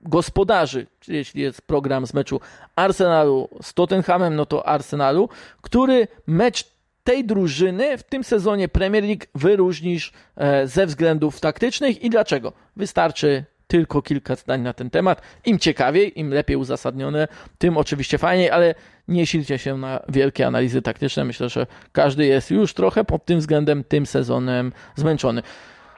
[0.01, 2.41] gospodarzy, czyli jeśli jest program z meczu
[2.75, 5.29] Arsenalu z Tottenhamem, no to Arsenalu,
[5.61, 6.63] który mecz
[7.03, 12.53] tej drużyny w tym sezonie Premier League wyróżnisz e, ze względów taktycznych i dlaczego?
[12.75, 15.21] Wystarczy tylko kilka zdań na ten temat.
[15.45, 17.27] Im ciekawiej, im lepiej uzasadnione,
[17.57, 18.75] tym oczywiście fajniej, ale
[19.07, 21.25] nie silcie się na wielkie analizy taktyczne.
[21.25, 25.43] Myślę, że każdy jest już trochę pod tym względem tym sezonem zmęczony.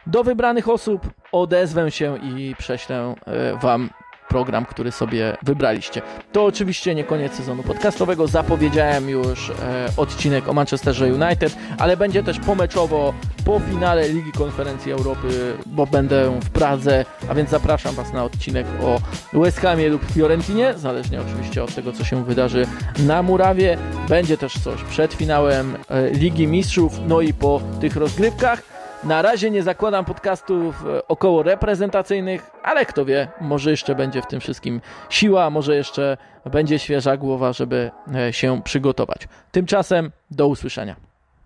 [0.08, 3.90] Do wybranych osób odezwę się i prześlę e, Wam
[4.30, 6.02] program, który sobie wybraliście.
[6.32, 8.28] To oczywiście nie koniec sezonu podcastowego.
[8.28, 9.54] Zapowiedziałem już e,
[9.98, 13.14] odcinek o Manchesterze United, ale będzie też pomeczowo
[13.46, 18.66] po finale Ligi Konferencji Europy, bo będę w Pradze, a więc zapraszam Was na odcinek
[18.84, 19.00] o
[19.40, 22.68] West Hamie lub Fiorentinie, zależnie oczywiście od tego, co się wydarzy
[23.00, 23.78] na Murawie.
[24.10, 28.79] Będzie też coś przed finałem e, Ligi Mistrzów, no i po tych rozgrywkach.
[29.04, 34.28] Na razie nie zakładam podcastów e, około reprezentacyjnych, ale kto wie, może jeszcze będzie w
[34.28, 39.28] tym wszystkim siła, może jeszcze będzie świeża głowa, żeby e, się przygotować.
[39.52, 41.09] Tymczasem do usłyszenia.